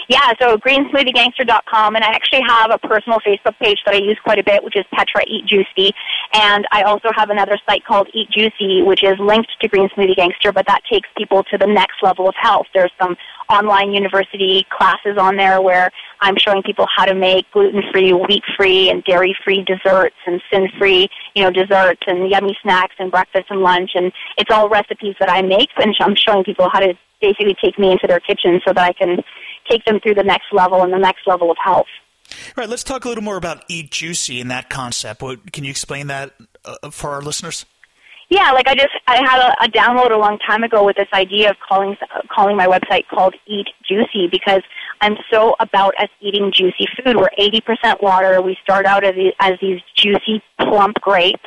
Yeah, 0.08 0.32
so 0.40 0.56
greensmoothiegangster.com, 0.58 1.94
and 1.94 2.04
I 2.04 2.08
actually 2.08 2.42
have 2.46 2.70
a 2.70 2.78
personal 2.78 3.18
Facebook 3.20 3.56
page 3.58 3.78
that 3.86 3.94
I 3.94 3.98
use 3.98 4.18
quite 4.24 4.38
a 4.38 4.42
bit, 4.42 4.62
which 4.64 4.76
is 4.76 4.84
Petra 4.92 5.22
Eat 5.26 5.46
Juicy, 5.46 5.94
and 6.34 6.66
I 6.72 6.82
also 6.82 7.08
have 7.14 7.30
another 7.30 7.56
site 7.66 7.84
called 7.84 8.08
Eat 8.12 8.28
Juicy, 8.30 8.82
which 8.82 9.02
is 9.04 9.18
linked 9.18 9.50
to 9.60 9.68
Green 9.68 9.88
Smoothie 9.90 10.16
Gangster, 10.16 10.52
but 10.52 10.66
that 10.66 10.80
takes 10.90 11.08
people 11.16 11.44
to 11.44 11.56
the 11.56 11.66
next 11.66 12.02
level 12.02 12.28
of 12.28 12.34
health. 12.36 12.66
There's 12.74 12.90
some 13.00 13.16
online 13.48 13.92
university 13.92 14.66
classes 14.70 15.18
on 15.18 15.36
there 15.36 15.60
where 15.60 15.90
I'm 16.20 16.36
showing 16.36 16.62
people 16.62 16.86
how 16.94 17.04
to 17.04 17.14
make 17.14 17.50
gluten-free, 17.52 18.12
wheat-free, 18.12 18.90
and 18.90 19.04
dairy-free 19.04 19.64
desserts 19.64 20.16
and 20.26 20.42
sin-free, 20.52 21.08
you 21.34 21.42
know, 21.44 21.50
desserts 21.50 22.02
and 22.06 22.28
yummy 22.28 22.58
snacks 22.62 22.96
and 22.98 23.10
breakfast 23.10 23.46
and 23.50 23.60
lunch, 23.60 23.92
and 23.94 24.12
it's 24.36 24.50
all 24.50 24.68
recipes 24.68 25.14
that 25.20 25.30
I 25.30 25.42
make, 25.42 25.68
and 25.76 25.94
I'm 26.00 26.16
showing 26.16 26.44
people 26.44 26.68
how 26.72 26.80
to 26.80 26.94
basically 27.20 27.54
take 27.62 27.78
me 27.78 27.92
into 27.92 28.08
their 28.08 28.18
kitchen 28.18 28.60
so 28.66 28.72
that 28.72 28.84
I 28.84 28.92
can 28.92 29.22
take 29.70 29.84
them 29.84 30.00
through 30.00 30.14
the 30.14 30.22
next 30.22 30.46
level 30.52 30.82
and 30.82 30.92
the 30.92 30.98
next 30.98 31.26
level 31.26 31.50
of 31.50 31.56
health. 31.62 31.86
All 32.30 32.62
right, 32.62 32.68
let's 32.68 32.84
talk 32.84 33.04
a 33.04 33.08
little 33.08 33.24
more 33.24 33.36
about 33.36 33.64
Eat 33.68 33.90
Juicy 33.90 34.40
and 34.40 34.50
that 34.50 34.70
concept. 34.70 35.22
What, 35.22 35.52
can 35.52 35.64
you 35.64 35.70
explain 35.70 36.06
that 36.06 36.32
uh, 36.64 36.90
for 36.90 37.10
our 37.10 37.22
listeners? 37.22 37.66
Yeah, 38.28 38.52
like 38.52 38.66
I 38.66 38.74
just 38.74 38.88
I 39.06 39.16
had 39.16 39.40
a, 39.40 39.64
a 39.64 39.68
download 39.68 40.10
a 40.10 40.16
long 40.16 40.38
time 40.38 40.62
ago 40.62 40.86
with 40.86 40.96
this 40.96 41.08
idea 41.12 41.50
of 41.50 41.56
calling 41.68 41.96
calling 42.34 42.56
my 42.56 42.66
website 42.66 43.06
called 43.08 43.34
Eat 43.46 43.66
Juicy 43.86 44.28
because 44.30 44.62
I'm 45.02 45.16
so 45.30 45.54
about 45.60 45.92
us 45.98 46.08
eating 46.22 46.50
juicy 46.50 46.86
food. 46.96 47.16
We're 47.16 47.28
80% 47.38 48.02
water. 48.02 48.40
We 48.40 48.56
start 48.62 48.86
out 48.86 49.04
as 49.04 49.14
as 49.38 49.58
these 49.60 49.80
juicy 49.94 50.42
plump 50.58 50.96
grapes 51.02 51.44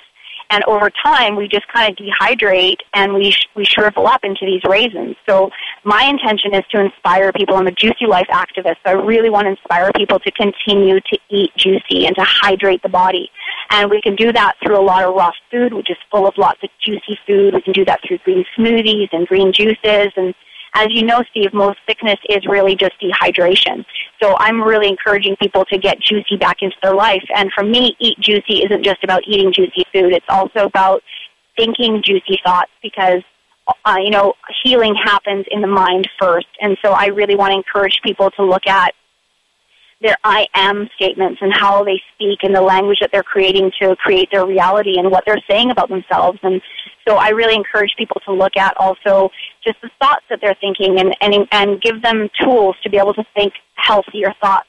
and 0.49 0.63
over 0.65 0.89
time 1.03 1.35
we 1.35 1.47
just 1.47 1.67
kind 1.73 1.91
of 1.91 1.97
dehydrate 1.97 2.79
and 2.93 3.13
we 3.13 3.31
sh- 3.31 3.47
we 3.55 3.65
shrivel 3.65 4.07
up 4.07 4.23
into 4.23 4.45
these 4.45 4.61
raisins. 4.67 5.15
So 5.27 5.49
my 5.83 6.03
intention 6.03 6.53
is 6.53 6.63
to 6.71 6.81
inspire 6.81 7.31
people. 7.31 7.55
I'm 7.55 7.67
a 7.67 7.71
juicy 7.71 8.05
life 8.07 8.27
activist. 8.29 8.77
So 8.85 8.91
I 8.91 8.91
really 8.91 9.29
want 9.29 9.45
to 9.45 9.51
inspire 9.51 9.91
people 9.93 10.19
to 10.19 10.31
continue 10.31 10.99
to 10.99 11.19
eat 11.29 11.51
juicy 11.55 12.05
and 12.05 12.15
to 12.15 12.23
hydrate 12.23 12.81
the 12.83 12.89
body. 12.89 13.29
And 13.71 13.89
we 13.89 14.01
can 14.01 14.15
do 14.15 14.31
that 14.33 14.53
through 14.63 14.79
a 14.79 14.83
lot 14.83 15.03
of 15.03 15.15
raw 15.15 15.31
food, 15.51 15.73
which 15.73 15.89
is 15.89 15.97
full 16.11 16.27
of 16.27 16.37
lots 16.37 16.61
of 16.63 16.69
juicy 16.83 17.19
food. 17.25 17.53
We 17.53 17.61
can 17.61 17.73
do 17.73 17.85
that 17.85 18.01
through 18.07 18.19
green 18.19 18.45
smoothies 18.57 19.09
and 19.11 19.27
green 19.27 19.51
juices 19.51 20.11
and 20.15 20.33
as 20.75 20.87
you 20.91 21.03
know, 21.03 21.23
Steve, 21.31 21.53
most 21.53 21.79
sickness 21.87 22.19
is 22.29 22.45
really 22.47 22.75
just 22.75 22.93
dehydration. 23.01 23.85
So 24.21 24.35
I'm 24.37 24.61
really 24.61 24.87
encouraging 24.89 25.35
people 25.41 25.65
to 25.65 25.77
get 25.77 25.99
juicy 25.99 26.37
back 26.37 26.57
into 26.61 26.75
their 26.83 26.93
life. 26.93 27.23
And 27.33 27.49
for 27.53 27.63
me, 27.63 27.95
eat 27.99 28.19
juicy 28.19 28.63
isn't 28.63 28.83
just 28.83 29.03
about 29.03 29.23
eating 29.25 29.51
juicy 29.53 29.85
food. 29.93 30.13
It's 30.13 30.25
also 30.29 30.65
about 30.65 31.01
thinking 31.55 32.03
juicy 32.03 32.39
thoughts 32.45 32.71
because 32.83 33.21
uh, 33.85 33.95
you 33.99 34.11
know, 34.11 34.33
healing 34.63 34.95
happens 34.95 35.45
in 35.49 35.61
the 35.61 35.67
mind 35.67 36.07
first. 36.19 36.47
And 36.61 36.77
so 36.83 36.91
I 36.91 37.07
really 37.07 37.35
want 37.35 37.51
to 37.51 37.57
encourage 37.57 37.99
people 38.03 38.29
to 38.31 38.43
look 38.43 38.67
at 38.67 38.93
their 40.01 40.17
I 40.23 40.45
am 40.53 40.89
statements 40.95 41.39
and 41.41 41.53
how 41.53 41.83
they 41.83 42.01
speak 42.13 42.39
and 42.43 42.55
the 42.55 42.61
language 42.61 42.97
that 43.01 43.11
they're 43.11 43.23
creating 43.23 43.71
to 43.81 43.95
create 43.95 44.29
their 44.31 44.45
reality 44.45 44.97
and 44.97 45.09
what 45.09 45.23
they're 45.25 45.41
saying 45.49 45.71
about 45.71 45.89
themselves. 45.89 46.39
And 46.43 46.61
so 47.07 47.15
I 47.15 47.29
really 47.29 47.55
encourage 47.55 47.91
people 47.97 48.21
to 48.25 48.33
look 48.33 48.57
at 48.57 48.75
also 48.77 49.29
just 49.63 49.77
the 49.81 49.89
thoughts 49.99 50.25
that 50.29 50.39
they're 50.41 50.57
thinking 50.59 50.99
and, 50.99 51.15
and, 51.21 51.47
and 51.51 51.81
give 51.81 52.01
them 52.01 52.29
tools 52.41 52.75
to 52.83 52.89
be 52.89 52.97
able 52.97 53.13
to 53.13 53.23
think 53.35 53.53
healthier 53.75 54.33
thoughts. 54.41 54.67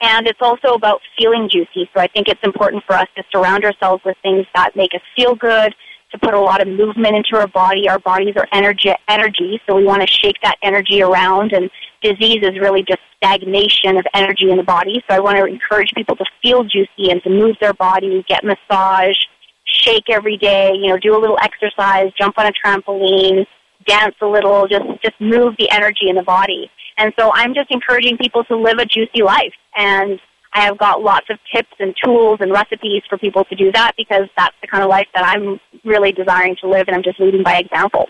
And 0.00 0.28
it's 0.28 0.38
also 0.40 0.74
about 0.74 1.00
feeling 1.18 1.48
juicy. 1.50 1.90
So 1.92 2.00
I 2.00 2.06
think 2.06 2.28
it's 2.28 2.42
important 2.44 2.84
for 2.86 2.94
us 2.94 3.08
to 3.16 3.24
surround 3.32 3.64
ourselves 3.64 4.02
with 4.04 4.16
things 4.22 4.46
that 4.54 4.76
make 4.76 4.94
us 4.94 5.00
feel 5.16 5.34
good, 5.34 5.74
to 6.12 6.18
put 6.18 6.34
a 6.34 6.40
lot 6.40 6.60
of 6.60 6.68
movement 6.68 7.14
into 7.14 7.36
our 7.36 7.48
body. 7.48 7.88
Our 7.88 7.98
bodies 7.98 8.34
are 8.36 8.46
energy, 8.52 8.90
energy, 9.08 9.60
so 9.66 9.76
we 9.76 9.84
want 9.84 10.02
to 10.02 10.08
shake 10.08 10.36
that 10.42 10.56
energy 10.62 11.02
around. 11.02 11.52
And 11.52 11.70
disease 12.02 12.42
is 12.42 12.58
really 12.60 12.82
just 12.82 13.00
stagnation 13.16 13.98
of 13.98 14.06
energy 14.14 14.50
in 14.50 14.56
the 14.56 14.62
body. 14.62 15.02
So 15.08 15.16
I 15.16 15.20
want 15.20 15.36
to 15.36 15.44
encourage 15.44 15.90
people 15.94 16.16
to 16.16 16.24
feel 16.42 16.64
juicy 16.64 17.10
and 17.10 17.22
to 17.24 17.30
move 17.30 17.56
their 17.60 17.74
body, 17.74 18.24
get 18.28 18.44
massage, 18.44 19.16
shake 19.64 20.08
every 20.10 20.36
day. 20.36 20.72
You 20.74 20.88
know, 20.88 20.98
do 20.98 21.16
a 21.16 21.20
little 21.20 21.38
exercise, 21.42 22.12
jump 22.18 22.38
on 22.38 22.46
a 22.46 22.52
trampoline, 22.52 23.46
dance 23.86 24.14
a 24.20 24.26
little, 24.26 24.66
just 24.66 24.84
just 25.02 25.20
move 25.20 25.54
the 25.58 25.70
energy 25.70 26.08
in 26.08 26.16
the 26.16 26.22
body. 26.22 26.70
And 26.96 27.12
so 27.18 27.30
I'm 27.32 27.54
just 27.54 27.70
encouraging 27.70 28.16
people 28.18 28.44
to 28.44 28.56
live 28.56 28.78
a 28.78 28.86
juicy 28.86 29.22
life 29.22 29.54
and 29.76 30.18
I 30.52 30.62
have 30.62 30.78
got 30.78 31.02
lots 31.02 31.26
of 31.30 31.38
tips 31.54 31.72
and 31.78 31.94
tools 32.02 32.38
and 32.40 32.50
recipes 32.52 33.02
for 33.08 33.18
people 33.18 33.44
to 33.44 33.54
do 33.54 33.70
that 33.72 33.92
because 33.96 34.28
that's 34.36 34.54
the 34.60 34.66
kind 34.66 34.82
of 34.82 34.88
life 34.88 35.06
that 35.14 35.24
I'm 35.24 35.60
really 35.84 36.12
desiring 36.12 36.56
to 36.62 36.68
live 36.68 36.88
and 36.88 36.96
I'm 36.96 37.02
just 37.02 37.20
leading 37.20 37.42
by 37.42 37.58
example. 37.58 38.08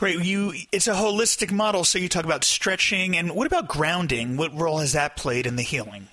Right, 0.00 0.18
you 0.18 0.52
it's 0.72 0.88
a 0.88 0.94
holistic 0.94 1.52
model 1.52 1.84
so 1.84 1.98
you 1.98 2.08
talk 2.08 2.24
about 2.24 2.44
stretching 2.44 3.16
and 3.16 3.32
what 3.32 3.46
about 3.46 3.68
grounding? 3.68 4.36
What 4.36 4.52
role 4.58 4.78
has 4.78 4.92
that 4.92 5.16
played 5.16 5.46
in 5.46 5.56
the 5.56 5.62
healing? 5.62 6.08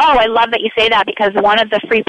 Oh, 0.00 0.16
I 0.16 0.26
love 0.26 0.50
that 0.52 0.60
you 0.60 0.70
say 0.76 0.88
that 0.88 1.06
because 1.06 1.32
one 1.34 1.58
of 1.58 1.70
the 1.70 1.80
free 1.88 2.04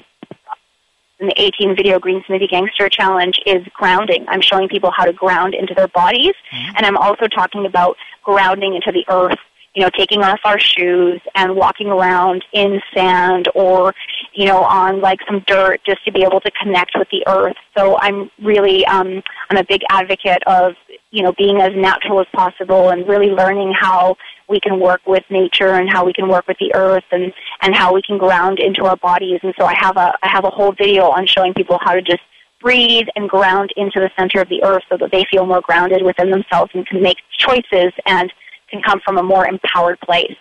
in 1.20 1.28
the 1.28 1.42
18 1.42 1.76
video 1.76 2.00
Green 2.00 2.24
Smoothie 2.24 2.50
Gangster 2.50 2.88
Challenge 2.88 3.40
is 3.46 3.66
grounding. 3.74 4.26
I'm 4.30 4.42
showing 4.42 4.70
people 4.70 4.92
how 4.96 5.04
to 5.06 5.12
ground 5.12 5.54
into 5.54 5.74
their 5.74 5.88
bodies, 5.90 6.34
mm-hmm. 6.52 6.78
and 6.78 6.86
I'm 6.86 6.96
also 6.96 7.28
talking 7.28 7.66
about 7.66 7.98
grounding 8.24 8.76
into 8.76 8.92
the 8.92 9.04
earth 9.12 9.40
you 9.76 9.84
know, 9.84 9.90
taking 9.98 10.22
off 10.24 10.40
our 10.44 10.60
shoes 10.60 11.22
and 11.36 11.56
walking 11.56 11.88
around 11.88 12.44
in 12.54 12.82
sand 12.94 13.48
or, 13.54 13.94
you 14.34 14.46
know, 14.46 14.64
on 14.64 15.02
like 15.02 15.20
some 15.28 15.44
dirt 15.48 15.80
just 15.86 16.04
to 16.06 16.12
be 16.12 16.24
able 16.24 16.42
to 16.42 16.52
connect 16.52 16.92
with 16.98 17.08
the 17.12 17.24
earth. 17.28 17.56
So 17.78 17.98
I'm 18.00 18.30
really, 18.44 18.86
um, 18.88 19.22
I'm 19.50 19.58
a 19.58 19.64
big 19.64 19.82
advocate 19.90 20.44
of, 20.48 20.74
you 21.12 21.24
know, 21.24 21.34
being 21.38 21.62
as 21.62 21.72
natural 21.76 22.20
as 22.20 22.28
possible 22.34 22.90
and 22.90 23.08
really 23.08 23.28
learning 23.28 23.74
how 23.74 24.16
we 24.48 24.60
can 24.60 24.80
work 24.80 25.02
with 25.06 25.24
nature 25.30 25.70
and 25.70 25.90
how 25.90 26.04
we 26.04 26.14
can 26.14 26.28
work 26.28 26.48
with 26.48 26.58
the 26.60 26.74
earth 26.74 27.04
and, 27.12 27.32
and 27.62 27.76
how 27.76 27.94
we 27.94 28.02
can 28.02 28.18
ground 28.18 28.60
into 28.60 28.86
our 28.86 28.98
bodies. 28.98 29.40
And 29.44 29.54
so 29.60 29.66
I 29.66 29.76
have 29.76 29.98
a, 29.98 30.14
I 30.24 30.28
have 30.30 30.46
a 30.46 30.50
whole 30.50 30.72
video 30.72 31.06
on 31.10 31.28
showing 31.28 31.54
people 31.54 31.78
how 31.82 31.94
to 31.94 32.02
just 32.02 32.22
breathe 32.60 33.08
and 33.16 33.30
ground 33.30 33.72
into 33.78 34.00
the 34.00 34.10
center 34.18 34.42
of 34.42 34.50
the 34.50 34.64
earth 34.64 34.84
so 34.90 34.98
that 34.98 35.12
they 35.12 35.26
feel 35.32 35.46
more 35.46 35.62
grounded 35.62 36.04
within 36.04 36.30
themselves 36.32 36.72
and 36.74 36.86
can 36.86 37.02
make 37.02 37.18
choices 37.38 37.94
and 38.06 38.34
can 38.70 38.82
come 38.82 39.00
from 39.04 39.18
a 39.18 39.24
more 39.24 39.48
empowered 39.48 40.00
place. 40.02 40.36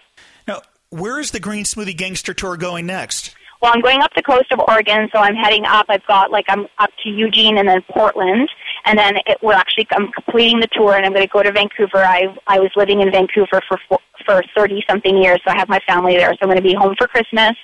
Now, 0.46 0.62
where 0.90 1.18
is 1.18 1.30
the 1.30 1.40
Green 1.40 1.64
Smoothie 1.64 1.96
Gangster 1.96 2.34
Tour 2.34 2.56
going 2.56 2.86
next? 2.86 3.34
Well, 3.60 3.72
I'm 3.74 3.80
going 3.80 4.00
up 4.02 4.12
the 4.14 4.22
coast 4.22 4.52
of 4.52 4.60
Oregon, 4.60 5.08
so 5.12 5.18
I'm 5.18 5.34
heading 5.34 5.64
up. 5.64 5.86
I've 5.88 6.06
got 6.06 6.30
like 6.30 6.44
I'm 6.48 6.66
up 6.78 6.90
to 7.02 7.08
Eugene 7.10 7.58
and 7.58 7.68
then 7.68 7.82
Portland, 7.90 8.48
and 8.84 8.96
then 8.96 9.16
it 9.26 9.38
will 9.42 9.54
actually 9.54 9.86
I'm 9.90 10.12
completing 10.12 10.60
the 10.60 10.68
tour, 10.68 10.94
and 10.94 11.04
I'm 11.04 11.12
going 11.12 11.26
to 11.26 11.32
go 11.32 11.42
to 11.42 11.50
Vancouver. 11.50 11.98
I 11.98 12.36
I 12.46 12.60
was 12.60 12.70
living 12.76 13.00
in 13.00 13.10
Vancouver 13.10 13.60
for 13.68 13.78
for 14.24 14.44
30 14.56 14.84
something 14.88 15.20
years, 15.20 15.40
so 15.44 15.52
I 15.52 15.58
have 15.58 15.68
my 15.68 15.80
family 15.88 16.16
there. 16.16 16.32
So 16.34 16.38
I'm 16.42 16.48
going 16.48 16.56
to 16.56 16.62
be 16.62 16.74
home 16.74 16.94
for 16.96 17.08
Christmas, 17.08 17.56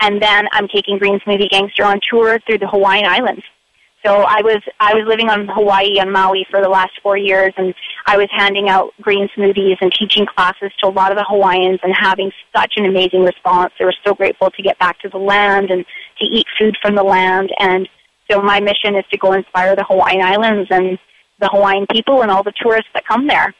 and 0.00 0.20
then 0.20 0.48
I'm 0.52 0.68
taking 0.68 0.98
Green 0.98 1.18
Smoothie 1.20 1.48
Gangster 1.48 1.84
on 1.84 2.00
tour 2.08 2.38
through 2.46 2.58
the 2.58 2.68
Hawaiian 2.68 3.06
Islands. 3.06 3.42
So 4.04 4.22
I 4.22 4.42
was 4.42 4.62
I 4.78 4.94
was 4.94 5.04
living 5.08 5.28
on 5.28 5.48
Hawaii 5.48 5.98
on 5.98 6.12
Maui 6.12 6.46
for 6.50 6.62
the 6.62 6.68
last 6.68 6.92
four 7.02 7.16
years, 7.16 7.52
and 7.56 7.74
I 8.06 8.16
was 8.16 8.28
handing 8.30 8.68
out 8.68 8.92
green 9.00 9.28
smoothies 9.36 9.78
and 9.80 9.92
teaching 9.92 10.24
classes 10.24 10.70
to 10.80 10.88
a 10.88 10.90
lot 10.90 11.10
of 11.10 11.18
the 11.18 11.24
Hawaiians, 11.28 11.80
and 11.82 11.92
having 11.98 12.30
such 12.54 12.74
an 12.76 12.84
amazing 12.84 13.24
response. 13.24 13.72
They 13.78 13.84
were 13.84 13.94
so 14.06 14.14
grateful 14.14 14.50
to 14.50 14.62
get 14.62 14.78
back 14.78 15.00
to 15.00 15.08
the 15.08 15.18
land 15.18 15.70
and 15.70 15.84
to 16.20 16.24
eat 16.24 16.46
food 16.58 16.76
from 16.80 16.94
the 16.94 17.02
land. 17.02 17.50
And 17.58 17.88
so 18.30 18.40
my 18.40 18.60
mission 18.60 18.94
is 18.94 19.04
to 19.10 19.18
go 19.18 19.32
inspire 19.32 19.74
the 19.74 19.84
Hawaiian 19.84 20.22
Islands 20.22 20.68
and 20.70 20.96
the 21.40 21.48
Hawaiian 21.48 21.86
people 21.90 22.22
and 22.22 22.30
all 22.30 22.44
the 22.44 22.52
tourists 22.62 22.90
that 22.94 23.04
come 23.06 23.26
there. 23.26 23.52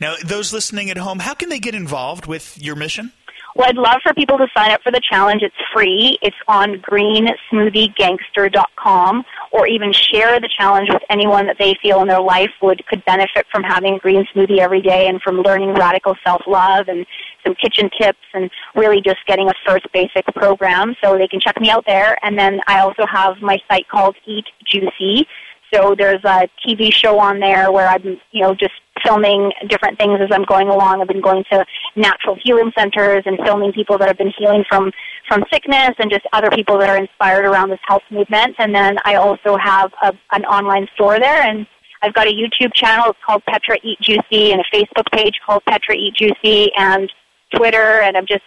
Now, 0.00 0.14
those 0.24 0.52
listening 0.52 0.90
at 0.90 0.98
home, 0.98 1.20
how 1.20 1.34
can 1.34 1.48
they 1.48 1.58
get 1.58 1.74
involved 1.74 2.26
with 2.26 2.62
your 2.62 2.76
mission? 2.76 3.10
Well, 3.56 3.68
I'd 3.68 3.76
love 3.76 4.00
for 4.02 4.14
people 4.14 4.38
to 4.38 4.46
sign 4.56 4.70
up 4.70 4.80
for 4.82 4.92
the 4.92 5.00
challenge. 5.10 5.42
It's 5.42 5.56
free. 5.74 6.16
It's 6.22 6.36
on 6.46 6.76
greensmoothiegangster.com 6.82 9.24
or 9.52 9.66
even 9.66 9.92
share 9.92 10.38
the 10.40 10.48
challenge 10.56 10.88
with 10.90 11.02
anyone 11.10 11.46
that 11.46 11.56
they 11.58 11.74
feel 11.82 12.00
in 12.02 12.08
their 12.08 12.20
life 12.20 12.50
would 12.62 12.84
could 12.86 13.04
benefit 13.04 13.46
from 13.50 13.62
having 13.62 13.94
a 13.94 13.98
green 13.98 14.24
smoothie 14.34 14.58
every 14.58 14.80
day 14.80 15.08
and 15.08 15.20
from 15.22 15.42
learning 15.42 15.74
radical 15.74 16.14
self-love 16.24 16.88
and 16.88 17.04
some 17.44 17.54
kitchen 17.54 17.90
tips 18.00 18.18
and 18.34 18.50
really 18.74 19.00
just 19.00 19.18
getting 19.26 19.48
a 19.48 19.54
first 19.66 19.86
basic 19.92 20.24
program. 20.34 20.94
So 21.02 21.18
they 21.18 21.28
can 21.28 21.40
check 21.40 21.60
me 21.60 21.70
out 21.70 21.84
there. 21.86 22.16
And 22.22 22.38
then 22.38 22.60
I 22.66 22.80
also 22.80 23.06
have 23.06 23.40
my 23.40 23.58
site 23.68 23.88
called 23.88 24.16
Eat 24.26 24.46
Juicy. 24.66 25.26
So 25.72 25.94
there's 25.96 26.22
a 26.24 26.48
TV 26.66 26.92
show 26.92 27.18
on 27.18 27.38
there 27.38 27.70
where 27.70 27.88
I'm, 27.88 28.20
you 28.32 28.42
know, 28.42 28.54
just 28.54 28.72
filming 29.04 29.52
different 29.68 29.98
things 29.98 30.18
as 30.20 30.28
I'm 30.32 30.44
going 30.44 30.68
along. 30.68 31.00
I've 31.00 31.08
been 31.08 31.20
going 31.20 31.44
to 31.52 31.64
natural 31.96 32.36
healing 32.42 32.72
centers 32.76 33.22
and 33.24 33.38
filming 33.44 33.72
people 33.72 33.96
that 33.98 34.08
have 34.08 34.18
been 34.18 34.32
healing 34.36 34.64
from 34.68 34.92
from 35.30 35.44
sickness 35.52 35.92
and 36.00 36.10
just 36.10 36.26
other 36.32 36.50
people 36.50 36.76
that 36.76 36.88
are 36.88 36.96
inspired 36.96 37.44
around 37.44 37.70
this 37.70 37.78
health 37.86 38.02
movement. 38.10 38.56
And 38.58 38.74
then 38.74 38.96
I 39.04 39.14
also 39.14 39.56
have 39.56 39.92
a, 40.02 40.12
an 40.32 40.44
online 40.44 40.88
store 40.94 41.20
there 41.20 41.42
and 41.48 41.68
I've 42.02 42.14
got 42.14 42.26
a 42.26 42.32
YouTube 42.32 42.74
channel. 42.74 43.10
It's 43.10 43.18
called 43.24 43.44
Petra 43.44 43.76
Eat 43.84 44.00
Juicy 44.00 44.50
and 44.50 44.60
a 44.60 44.76
Facebook 44.76 45.08
page 45.12 45.34
called 45.46 45.62
Petra 45.66 45.94
Eat 45.94 46.14
Juicy 46.16 46.72
and 46.76 47.12
Twitter. 47.54 48.00
And 48.00 48.16
I've 48.16 48.26
just 48.26 48.42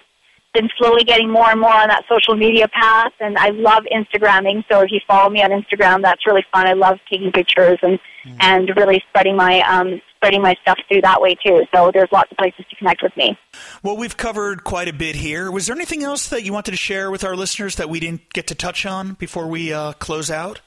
been 0.53 0.67
slowly 0.77 1.05
getting 1.05 1.31
more 1.31 1.49
and 1.49 1.59
more 1.61 1.73
on 1.73 1.87
that 1.87 2.03
social 2.09 2.35
media 2.35 2.67
path 2.67 3.13
and 3.21 3.37
I 3.37 3.51
love 3.51 3.83
Instagramming. 3.89 4.65
So 4.69 4.81
if 4.81 4.91
you 4.91 4.99
follow 5.07 5.29
me 5.29 5.41
on 5.41 5.51
Instagram, 5.51 6.01
that's 6.01 6.27
really 6.27 6.45
fun. 6.51 6.67
I 6.67 6.73
love 6.73 6.99
taking 7.09 7.31
pictures 7.31 7.79
and 7.81 7.97
mm. 8.25 8.37
and 8.41 8.69
really 8.75 9.01
spreading 9.09 9.37
my 9.37 9.61
um 9.61 10.01
spreading 10.23 10.41
my 10.41 10.55
stuff 10.62 10.79
through 10.88 11.01
that 11.01 11.21
way 11.21 11.36
too. 11.45 11.63
So 11.75 11.91
there's 11.93 12.09
lots 12.13 12.31
of 12.31 12.38
places 12.38 12.63
to 12.69 12.75
connect 12.77 13.03
with 13.03 13.15
me. 13.17 13.38
Well, 13.83 13.97
we've 13.97 14.15
covered 14.15 14.63
quite 14.63 14.88
a 14.88 14.93
bit 14.93 15.15
here. 15.17 15.51
Was 15.51 15.67
there 15.67 15.75
anything 15.75 16.01
else 16.01 16.29
that 16.29 16.43
you 16.43 16.53
wanted 16.53 16.71
to 16.71 16.77
share 16.77 17.12
with 17.12 17.25
our 17.25 17.36
listeners 17.36 17.75
that 17.75 17.89
we 17.89 17.99
didn't 17.99 18.31
get 18.31 18.47
to 18.47 18.55
touch 18.55 18.86
on 18.86 19.13
before 19.13 19.47
we 19.47 19.73
uh, 19.73 19.91
close 19.93 20.31
out? 20.31 20.62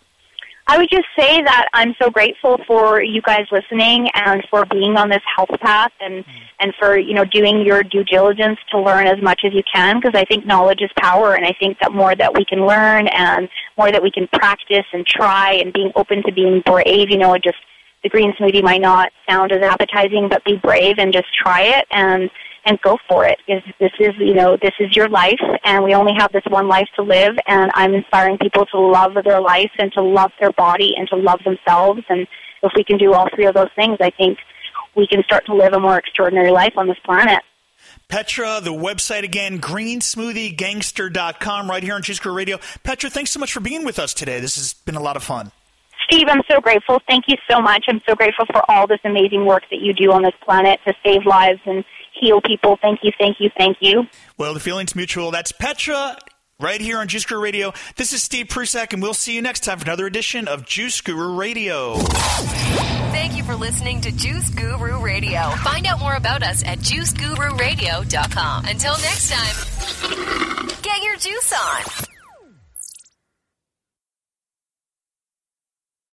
I 0.68 0.78
would 0.78 0.90
just 0.90 1.06
say 1.16 1.42
that 1.42 1.68
I'm 1.72 1.94
so 2.02 2.10
grateful 2.10 2.58
for 2.66 3.00
you 3.00 3.22
guys 3.22 3.46
listening 3.52 4.08
and 4.14 4.44
for 4.50 4.66
being 4.66 4.96
on 4.96 5.08
this 5.08 5.22
health 5.36 5.60
path 5.60 5.92
and 6.00 6.24
mm. 6.24 6.32
and 6.58 6.74
for 6.76 6.98
you 6.98 7.14
know 7.14 7.24
doing 7.24 7.64
your 7.64 7.84
due 7.84 8.02
diligence 8.02 8.58
to 8.72 8.80
learn 8.80 9.06
as 9.06 9.22
much 9.22 9.42
as 9.46 9.54
you 9.54 9.62
can 9.72 10.00
because 10.00 10.18
I 10.20 10.24
think 10.24 10.44
knowledge 10.44 10.82
is 10.82 10.90
power 10.98 11.34
and 11.34 11.46
I 11.46 11.54
think 11.60 11.78
that 11.78 11.92
more 11.92 12.16
that 12.16 12.34
we 12.34 12.44
can 12.44 12.66
learn 12.66 13.06
and 13.06 13.48
more 13.78 13.92
that 13.92 14.02
we 14.02 14.10
can 14.10 14.26
practice 14.26 14.84
and 14.92 15.06
try 15.06 15.52
and 15.52 15.72
being 15.72 15.92
open 15.94 16.24
to 16.24 16.32
being 16.32 16.62
brave, 16.66 17.10
you 17.10 17.18
know, 17.18 17.38
just 17.38 17.58
the 18.06 18.10
green 18.10 18.32
smoothie 18.34 18.62
might 18.62 18.80
not 18.80 19.10
sound 19.28 19.50
as 19.50 19.60
appetizing, 19.62 20.28
but 20.28 20.44
be 20.44 20.54
brave 20.56 20.98
and 20.98 21.12
just 21.12 21.26
try 21.34 21.62
it 21.62 21.86
and 21.90 22.30
and 22.64 22.80
go 22.80 22.96
for 23.08 23.24
it. 23.24 23.40
Because 23.46 23.62
this 23.80 23.90
is 23.98 24.14
you 24.18 24.34
know 24.34 24.56
this 24.62 24.74
is 24.78 24.94
your 24.94 25.08
life, 25.08 25.40
and 25.64 25.82
we 25.82 25.92
only 25.92 26.12
have 26.16 26.30
this 26.32 26.44
one 26.48 26.68
life 26.68 26.86
to 26.94 27.02
live. 27.02 27.36
And 27.48 27.72
I'm 27.74 27.94
inspiring 27.94 28.38
people 28.38 28.64
to 28.66 28.78
love 28.78 29.14
their 29.24 29.40
life 29.40 29.72
and 29.78 29.92
to 29.94 30.02
love 30.02 30.30
their 30.40 30.52
body 30.52 30.94
and 30.96 31.08
to 31.08 31.16
love 31.16 31.40
themselves. 31.44 32.02
And 32.08 32.28
if 32.62 32.70
we 32.76 32.84
can 32.84 32.96
do 32.96 33.12
all 33.12 33.28
three 33.34 33.46
of 33.46 33.54
those 33.54 33.70
things, 33.74 33.96
I 34.00 34.10
think 34.10 34.38
we 34.94 35.08
can 35.08 35.24
start 35.24 35.46
to 35.46 35.54
live 35.54 35.72
a 35.72 35.80
more 35.80 35.98
extraordinary 35.98 36.52
life 36.52 36.74
on 36.76 36.86
this 36.86 36.98
planet. 37.04 37.42
Petra, 38.08 38.60
the 38.62 38.72
website 38.72 39.24
again, 39.24 39.60
greensmoothiegangster.com, 39.60 41.68
right 41.68 41.82
here 41.82 41.94
on 41.94 42.02
Juice 42.02 42.20
Guru 42.20 42.36
Radio. 42.36 42.60
Petra, 42.84 43.10
thanks 43.10 43.32
so 43.32 43.40
much 43.40 43.52
for 43.52 43.58
being 43.60 43.84
with 43.84 43.98
us 43.98 44.14
today. 44.14 44.38
This 44.38 44.54
has 44.56 44.74
been 44.74 44.94
a 44.94 45.02
lot 45.02 45.16
of 45.16 45.24
fun. 45.24 45.50
Steve, 46.06 46.26
I'm 46.28 46.42
so 46.48 46.60
grateful. 46.60 47.00
Thank 47.08 47.24
you 47.28 47.36
so 47.50 47.60
much. 47.60 47.84
I'm 47.88 48.00
so 48.08 48.14
grateful 48.14 48.46
for 48.46 48.68
all 48.70 48.86
this 48.86 49.00
amazing 49.04 49.44
work 49.44 49.64
that 49.70 49.80
you 49.80 49.92
do 49.92 50.12
on 50.12 50.22
this 50.22 50.34
planet 50.44 50.80
to 50.86 50.94
save 51.04 51.26
lives 51.26 51.60
and 51.66 51.84
heal 52.18 52.40
people. 52.40 52.78
Thank 52.80 53.00
you, 53.02 53.12
thank 53.18 53.36
you, 53.40 53.50
thank 53.56 53.78
you. 53.80 54.06
Well, 54.38 54.54
the 54.54 54.60
feeling's 54.60 54.94
mutual. 54.94 55.30
That's 55.30 55.52
Petra 55.52 56.16
right 56.58 56.80
here 56.80 56.98
on 56.98 57.08
Juice 57.08 57.26
Guru 57.26 57.42
Radio. 57.42 57.72
This 57.96 58.12
is 58.12 58.22
Steve 58.22 58.48
Prussack, 58.48 58.92
and 58.92 59.02
we'll 59.02 59.14
see 59.14 59.34
you 59.34 59.42
next 59.42 59.64
time 59.64 59.78
for 59.78 59.84
another 59.84 60.06
edition 60.06 60.48
of 60.48 60.64
Juice 60.64 61.00
Guru 61.00 61.36
Radio. 61.36 61.96
Thank 61.96 63.36
you 63.36 63.44
for 63.44 63.54
listening 63.54 64.00
to 64.02 64.12
Juice 64.12 64.48
Guru 64.50 65.02
Radio. 65.02 65.50
Find 65.62 65.86
out 65.86 65.98
more 65.98 66.14
about 66.14 66.42
us 66.42 66.64
at 66.64 66.78
juicegururadio.com. 66.78 68.64
Until 68.64 68.92
next 68.92 69.30
time, 69.30 70.68
get 70.82 71.02
your 71.02 71.16
juice 71.16 71.52
on. 71.52 72.06